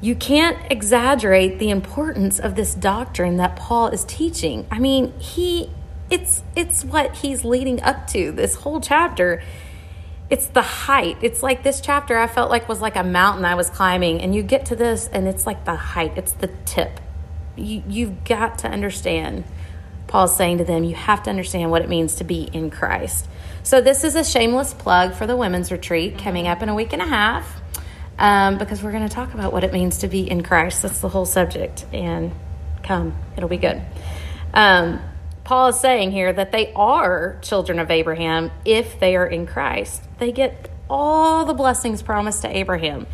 You 0.00 0.14
can't 0.14 0.56
exaggerate 0.70 1.58
the 1.58 1.70
importance 1.70 2.38
of 2.38 2.54
this 2.54 2.74
doctrine 2.74 3.38
that 3.38 3.56
Paul 3.56 3.88
is 3.88 4.04
teaching. 4.04 4.66
I 4.70 4.78
mean, 4.78 5.18
he 5.18 5.70
it's 6.12 6.42
it's 6.54 6.84
what 6.84 7.16
he's 7.16 7.44
leading 7.44 7.82
up 7.82 8.06
to 8.08 8.32
this 8.32 8.56
whole 8.56 8.80
chapter 8.80 9.42
it's 10.32 10.46
the 10.46 10.62
height. 10.62 11.18
It's 11.20 11.42
like 11.42 11.62
this 11.62 11.82
chapter 11.82 12.16
I 12.16 12.26
felt 12.26 12.50
like 12.50 12.66
was 12.66 12.80
like 12.80 12.96
a 12.96 13.04
mountain 13.04 13.44
I 13.44 13.54
was 13.54 13.68
climbing, 13.68 14.22
and 14.22 14.34
you 14.34 14.42
get 14.42 14.64
to 14.66 14.76
this, 14.76 15.06
and 15.12 15.28
it's 15.28 15.44
like 15.44 15.66
the 15.66 15.76
height. 15.76 16.14
It's 16.16 16.32
the 16.32 16.46
tip. 16.64 17.00
You 17.54 17.82
you've 17.86 18.24
got 18.24 18.60
to 18.60 18.68
understand. 18.68 19.44
Paul's 20.06 20.34
saying 20.34 20.56
to 20.58 20.64
them, 20.64 20.84
you 20.84 20.94
have 20.94 21.22
to 21.24 21.30
understand 21.30 21.70
what 21.70 21.82
it 21.82 21.90
means 21.90 22.14
to 22.14 22.24
be 22.24 22.44
in 22.44 22.70
Christ. 22.70 23.28
So 23.62 23.82
this 23.82 24.04
is 24.04 24.14
a 24.14 24.24
shameless 24.24 24.72
plug 24.72 25.12
for 25.12 25.26
the 25.26 25.36
women's 25.36 25.70
retreat 25.70 26.16
coming 26.16 26.48
up 26.48 26.62
in 26.62 26.70
a 26.70 26.74
week 26.74 26.94
and 26.94 27.02
a 27.02 27.06
half, 27.06 27.60
um, 28.18 28.56
because 28.56 28.82
we're 28.82 28.92
going 28.92 29.06
to 29.06 29.14
talk 29.14 29.34
about 29.34 29.52
what 29.52 29.64
it 29.64 29.72
means 29.74 29.98
to 29.98 30.08
be 30.08 30.30
in 30.30 30.42
Christ. 30.42 30.80
That's 30.80 31.00
the 31.00 31.10
whole 31.10 31.26
subject, 31.26 31.84
and 31.92 32.32
come, 32.82 33.14
it'll 33.36 33.50
be 33.50 33.58
good. 33.58 33.82
Um, 34.54 34.98
Paul 35.44 35.68
is 35.68 35.80
saying 35.80 36.12
here 36.12 36.32
that 36.32 36.52
they 36.52 36.72
are 36.74 37.38
children 37.42 37.78
of 37.78 37.90
Abraham 37.90 38.50
if 38.64 38.98
they 39.00 39.16
are 39.16 39.26
in 39.26 39.46
Christ. 39.46 40.02
They 40.18 40.32
get 40.32 40.70
all 40.88 41.44
the 41.44 41.54
blessings 41.54 42.02
promised 42.02 42.42
to 42.42 42.56
Abraham, 42.56 43.06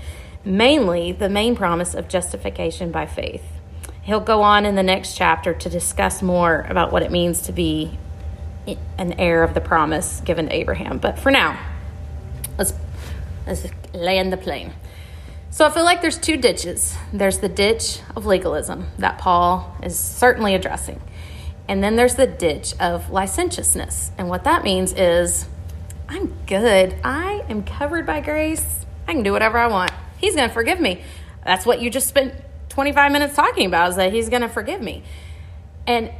mainly 0.44 1.12
the 1.12 1.28
main 1.28 1.56
promise 1.56 1.94
of 1.94 2.08
justification 2.08 2.90
by 2.90 3.06
faith. 3.06 3.44
He'll 4.02 4.20
go 4.20 4.42
on 4.42 4.66
in 4.66 4.74
the 4.74 4.82
next 4.82 5.16
chapter 5.16 5.54
to 5.54 5.68
discuss 5.68 6.22
more 6.22 6.66
about 6.68 6.92
what 6.92 7.02
it 7.02 7.10
means 7.10 7.42
to 7.42 7.52
be 7.52 7.98
an 8.98 9.14
heir 9.14 9.42
of 9.42 9.54
the 9.54 9.60
promise 9.60 10.20
given 10.20 10.46
to 10.46 10.54
Abraham. 10.54 10.98
But 10.98 11.18
for 11.18 11.30
now, 11.30 11.58
let's, 12.58 12.74
let's 13.46 13.66
land 13.94 14.32
the 14.32 14.36
plane. 14.36 14.72
So 15.50 15.64
I 15.66 15.70
feel 15.70 15.84
like 15.84 16.02
there's 16.02 16.18
two 16.18 16.36
ditches. 16.36 16.94
There's 17.12 17.38
the 17.38 17.48
ditch 17.48 18.00
of 18.14 18.26
legalism 18.26 18.88
that 18.98 19.18
Paul 19.18 19.76
is 19.82 19.98
certainly 19.98 20.54
addressing. 20.54 21.00
And 21.68 21.84
then 21.84 21.96
there's 21.96 22.14
the 22.14 22.26
ditch 22.26 22.74
of 22.80 23.10
licentiousness. 23.10 24.10
And 24.16 24.28
what 24.28 24.44
that 24.44 24.64
means 24.64 24.94
is, 24.94 25.46
I'm 26.08 26.34
good. 26.46 26.96
I 27.04 27.44
am 27.50 27.62
covered 27.62 28.06
by 28.06 28.20
grace. 28.20 28.86
I 29.06 29.12
can 29.12 29.22
do 29.22 29.32
whatever 29.32 29.58
I 29.58 29.66
want. 29.66 29.92
He's 30.16 30.34
going 30.34 30.48
to 30.48 30.54
forgive 30.54 30.80
me. 30.80 31.02
That's 31.44 31.66
what 31.66 31.82
you 31.82 31.90
just 31.90 32.08
spent 32.08 32.34
25 32.70 33.12
minutes 33.12 33.36
talking 33.36 33.66
about, 33.66 33.90
is 33.90 33.96
that 33.96 34.12
He's 34.12 34.30
going 34.30 34.42
to 34.42 34.48
forgive 34.48 34.80
me. 34.80 35.02
And, 35.86 36.10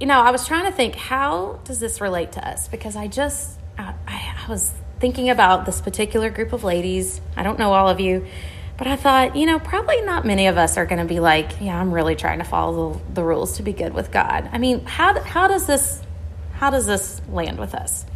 you 0.00 0.06
know, 0.06 0.20
I 0.20 0.32
was 0.32 0.46
trying 0.46 0.64
to 0.64 0.72
think, 0.72 0.96
how 0.96 1.60
does 1.64 1.78
this 1.78 2.00
relate 2.00 2.32
to 2.32 2.46
us? 2.46 2.66
Because 2.66 2.96
I 2.96 3.06
just, 3.06 3.58
I, 3.78 3.94
I 4.06 4.46
was 4.48 4.72
thinking 4.98 5.30
about 5.30 5.66
this 5.66 5.80
particular 5.80 6.30
group 6.30 6.52
of 6.52 6.64
ladies. 6.64 7.20
I 7.36 7.44
don't 7.44 7.58
know 7.58 7.72
all 7.72 7.88
of 7.88 8.00
you 8.00 8.26
but 8.78 8.86
I 8.86 8.96
thought, 8.96 9.36
you 9.36 9.46
know, 9.46 9.58
probably 9.58 10.00
not 10.02 10.24
many 10.24 10.46
of 10.46 10.56
us 10.56 10.76
are 10.76 10.86
going 10.86 10.98
to 11.00 11.04
be 11.04 11.20
like, 11.20 11.60
yeah, 11.60 11.78
I'm 11.78 11.92
really 11.92 12.16
trying 12.16 12.38
to 12.38 12.44
follow 12.44 12.94
the, 12.94 13.14
the 13.14 13.24
rules 13.24 13.56
to 13.58 13.62
be 13.62 13.72
good 13.72 13.94
with 13.94 14.10
God. 14.10 14.48
I 14.52 14.58
mean, 14.58 14.84
how, 14.86 15.20
how 15.20 15.48
does 15.48 15.66
this 15.66 16.02
how 16.62 16.70
does 16.70 16.86
this 16.86 17.20
land 17.28 17.58
with 17.58 17.74
us? 17.74 18.06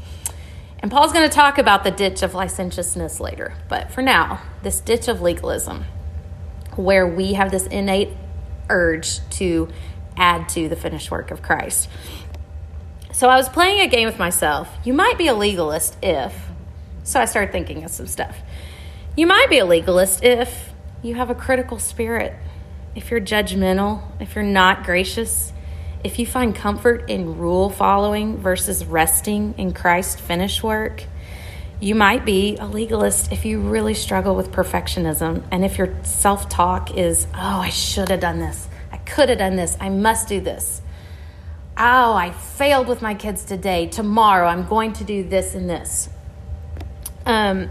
And 0.79 0.89
Paul's 0.89 1.13
going 1.13 1.29
to 1.29 1.35
talk 1.35 1.59
about 1.59 1.83
the 1.83 1.91
ditch 1.91 2.23
of 2.23 2.33
licentiousness 2.33 3.19
later. 3.19 3.55
But 3.69 3.91
for 3.91 4.03
now, 4.03 4.41
this 4.63 4.79
ditch 4.79 5.09
of 5.09 5.21
legalism, 5.21 5.85
where 6.77 7.05
we 7.05 7.33
have 7.33 7.51
this 7.51 7.67
innate 7.67 8.11
urge 8.69 9.19
to 9.31 9.69
add 10.17 10.49
to 10.51 10.69
the 10.69 10.77
finished 10.77 11.11
work 11.11 11.33
of 11.33 11.43
Christ. 11.43 11.89
So 13.13 13.29
I 13.29 13.37
was 13.37 13.49
playing 13.49 13.81
a 13.81 13.89
game 13.89 14.07
with 14.07 14.21
myself. 14.21 14.69
You 14.85 14.93
might 14.93 15.19
be 15.19 15.27
a 15.27 15.35
legalist 15.35 15.97
if. 16.01 16.33
So 17.03 17.19
I 17.19 17.25
started 17.25 17.51
thinking 17.51 17.83
of 17.83 17.91
some 17.91 18.07
stuff. 18.07 18.37
You 19.17 19.27
might 19.27 19.49
be 19.49 19.59
a 19.59 19.65
legalist 19.65 20.23
if 20.23 20.75
you 21.03 21.15
have 21.15 21.31
a 21.31 21.35
critical 21.35 21.79
spirit, 21.79 22.35
if 22.95 23.11
you're 23.11 23.21
judgmental, 23.21 24.03
if 24.21 24.35
you're 24.35 24.45
not 24.45 24.85
gracious, 24.85 25.55
if 26.05 26.19
you 26.19 26.27
find 26.27 26.55
comfort 26.55 27.09
in 27.09 27.39
rule 27.39 27.71
following 27.71 28.37
versus 28.37 28.85
resting 28.85 29.55
in 29.57 29.73
Christ's 29.73 30.21
finished 30.21 30.63
work. 30.63 31.05
You 31.81 31.95
might 31.95 32.27
be 32.27 32.59
a 32.59 32.67
legalist 32.67 33.33
if 33.33 33.47
you 33.47 33.59
really 33.61 33.95
struggle 33.95 34.35
with 34.35 34.53
perfectionism 34.53 35.43
and 35.51 35.65
if 35.65 35.79
your 35.79 35.95
self 36.03 36.51
talk 36.51 36.95
is, 36.95 37.27
oh, 37.33 37.61
I 37.61 37.71
should 37.71 38.11
have 38.11 38.21
done 38.21 38.39
this. 38.39 38.69
I 38.93 38.99
could 38.99 39.31
have 39.31 39.39
done 39.39 39.57
this. 39.57 39.79
I 39.81 39.89
must 39.89 40.29
do 40.29 40.43
this. 40.43 40.83
Oh, 41.79 42.13
I 42.13 42.33
failed 42.33 42.87
with 42.87 43.01
my 43.01 43.15
kids 43.15 43.47
today. 43.47 43.87
Tomorrow 43.87 44.47
I'm 44.47 44.67
going 44.67 44.93
to 44.95 45.05
do 45.05 45.27
this 45.27 45.55
and 45.55 45.71
this. 45.71 46.11
Um, 47.25 47.71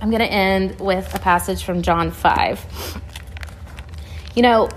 I'm 0.00 0.10
going 0.10 0.22
to 0.22 0.32
end 0.32 0.80
with 0.80 1.12
a 1.14 1.18
passage 1.18 1.64
from 1.64 1.82
John 1.82 2.12
5. 2.12 3.02
You 4.36 4.42
know, 4.42 4.68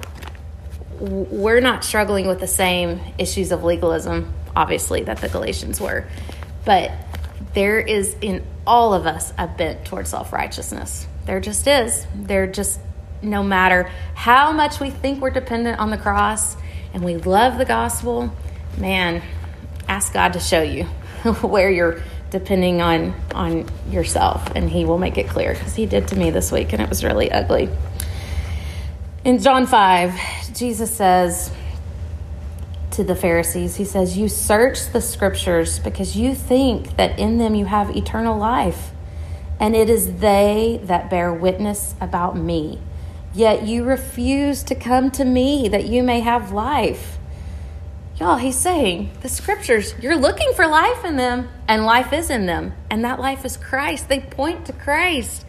we're 0.99 1.59
not 1.59 1.83
struggling 1.83 2.27
with 2.27 2.39
the 2.39 2.47
same 2.47 2.99
issues 3.17 3.51
of 3.51 3.63
legalism, 3.63 4.33
obviously, 4.55 5.03
that 5.03 5.17
the 5.17 5.29
Galatians 5.29 5.79
were, 5.79 6.07
but 6.65 6.91
there 7.53 7.79
is 7.79 8.15
in 8.21 8.43
all 8.65 8.93
of 8.93 9.05
us 9.05 9.33
a 9.37 9.47
bent 9.47 9.85
towards 9.85 10.09
self 10.09 10.33
righteousness. 10.33 11.07
There 11.25 11.39
just 11.39 11.67
is. 11.67 12.05
There 12.15 12.47
just, 12.47 12.79
no 13.21 13.43
matter 13.43 13.91
how 14.15 14.51
much 14.51 14.79
we 14.79 14.89
think 14.89 15.21
we're 15.21 15.29
dependent 15.29 15.79
on 15.79 15.91
the 15.91 15.97
cross 15.97 16.55
and 16.93 17.03
we 17.03 17.17
love 17.17 17.57
the 17.57 17.65
gospel, 17.65 18.31
man, 18.77 19.21
ask 19.87 20.13
God 20.13 20.33
to 20.33 20.39
show 20.39 20.61
you 20.61 20.83
where 21.41 21.69
you're 21.69 22.01
depending 22.31 22.81
on 22.81 23.13
on 23.35 23.69
yourself 23.89 24.51
and 24.55 24.69
he 24.69 24.85
will 24.85 24.97
make 24.97 25.17
it 25.17 25.29
clear 25.29 25.53
because 25.53 25.75
he 25.75 25.85
did 25.85 26.07
to 26.07 26.15
me 26.15 26.31
this 26.31 26.51
week 26.51 26.73
and 26.73 26.81
it 26.81 26.89
was 26.89 27.03
really 27.03 27.31
ugly. 27.31 27.69
In 29.23 29.37
john 29.37 29.67
5 29.67 30.19
jesus 30.55 30.89
says 30.89 31.51
to 32.89 33.03
the 33.03 33.15
pharisees 33.15 33.75
he 33.75 33.85
says 33.85 34.17
you 34.17 34.27
search 34.27 34.91
the 34.91 35.01
scriptures 35.01 35.77
because 35.77 36.17
you 36.17 36.33
think 36.33 36.95
that 36.97 37.19
in 37.19 37.37
them 37.37 37.53
you 37.53 37.65
have 37.65 37.95
eternal 37.95 38.37
life 38.37 38.91
and 39.61 39.75
it 39.75 39.91
is 39.91 40.15
they 40.15 40.81
that 40.85 41.07
bear 41.07 41.31
witness 41.31 41.93
about 42.01 42.35
me. 42.35 42.79
Yet 43.31 43.61
you 43.67 43.83
refuse 43.83 44.63
to 44.63 44.75
come 44.75 45.11
to 45.11 45.23
me 45.23 45.69
that 45.69 45.85
you 45.85 46.01
may 46.01 46.21
have 46.21 46.51
life 46.51 47.19
Y'all, 48.21 48.37
he's 48.37 48.55
saying 48.55 49.09
the 49.21 49.27
scriptures, 49.27 49.95
you're 49.99 50.15
looking 50.15 50.53
for 50.53 50.67
life 50.67 51.05
in 51.05 51.15
them, 51.15 51.49
and 51.67 51.85
life 51.85 52.13
is 52.13 52.29
in 52.29 52.45
them. 52.45 52.71
And 52.91 53.03
that 53.03 53.19
life 53.19 53.45
is 53.45 53.57
Christ. 53.57 54.09
They 54.09 54.19
point 54.19 54.67
to 54.67 54.73
Christ. 54.73 55.43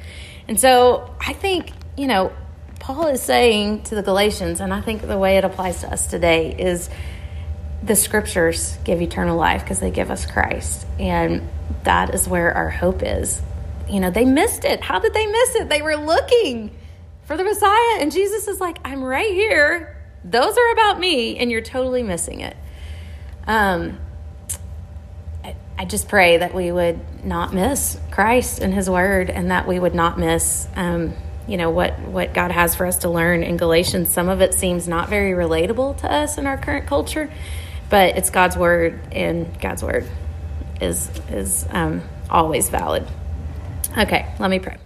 And 0.48 0.58
so 0.58 1.14
I 1.20 1.34
think, 1.34 1.70
you 1.98 2.06
know, 2.06 2.32
Paul 2.80 3.08
is 3.08 3.20
saying 3.20 3.82
to 3.82 3.94
the 3.94 4.02
Galatians, 4.02 4.60
and 4.60 4.72
I 4.72 4.80
think 4.80 5.02
the 5.02 5.18
way 5.18 5.36
it 5.36 5.44
applies 5.44 5.82
to 5.82 5.92
us 5.92 6.06
today 6.06 6.56
is 6.58 6.88
the 7.82 7.94
scriptures 7.94 8.78
give 8.84 9.02
eternal 9.02 9.36
life 9.36 9.60
because 9.60 9.78
they 9.78 9.90
give 9.90 10.10
us 10.10 10.24
Christ. 10.24 10.86
And 10.98 11.46
that 11.84 12.14
is 12.14 12.26
where 12.26 12.54
our 12.54 12.70
hope 12.70 13.02
is. 13.02 13.42
You 13.86 14.00
know, 14.00 14.10
they 14.10 14.24
missed 14.24 14.64
it. 14.64 14.80
How 14.80 14.98
did 14.98 15.12
they 15.12 15.26
miss 15.26 15.56
it? 15.56 15.68
They 15.68 15.82
were 15.82 15.96
looking 15.96 16.74
for 17.24 17.36
the 17.36 17.44
Messiah, 17.44 18.00
and 18.00 18.10
Jesus 18.10 18.48
is 18.48 18.62
like, 18.62 18.78
I'm 18.82 19.04
right 19.04 19.30
here. 19.30 19.98
Those 20.24 20.56
are 20.56 20.72
about 20.72 20.98
me, 20.98 21.36
and 21.36 21.50
you're 21.50 21.60
totally 21.60 22.02
missing 22.02 22.40
it. 22.40 22.56
Um, 23.46 23.98
I 25.82 25.84
just 25.84 26.08
pray 26.08 26.36
that 26.36 26.54
we 26.54 26.70
would 26.70 27.00
not 27.24 27.52
miss 27.52 27.98
Christ 28.12 28.60
and 28.60 28.72
His 28.72 28.88
Word, 28.88 29.30
and 29.30 29.50
that 29.50 29.66
we 29.66 29.80
would 29.80 29.96
not 29.96 30.16
miss, 30.16 30.68
um, 30.76 31.14
you 31.48 31.56
know, 31.56 31.70
what 31.70 31.98
what 31.98 32.34
God 32.34 32.52
has 32.52 32.76
for 32.76 32.86
us 32.86 32.98
to 32.98 33.10
learn 33.10 33.42
in 33.42 33.56
Galatians. 33.56 34.08
Some 34.08 34.28
of 34.28 34.40
it 34.40 34.54
seems 34.54 34.86
not 34.86 35.08
very 35.08 35.32
relatable 35.32 35.98
to 35.98 36.12
us 36.12 36.38
in 36.38 36.46
our 36.46 36.56
current 36.56 36.86
culture, 36.86 37.28
but 37.90 38.16
it's 38.16 38.30
God's 38.30 38.56
Word, 38.56 39.00
and 39.10 39.60
God's 39.60 39.82
Word 39.82 40.06
is 40.80 41.10
is 41.30 41.66
um, 41.70 42.02
always 42.30 42.68
valid. 42.68 43.04
Okay, 43.98 44.32
let 44.38 44.50
me 44.50 44.60
pray. 44.60 44.76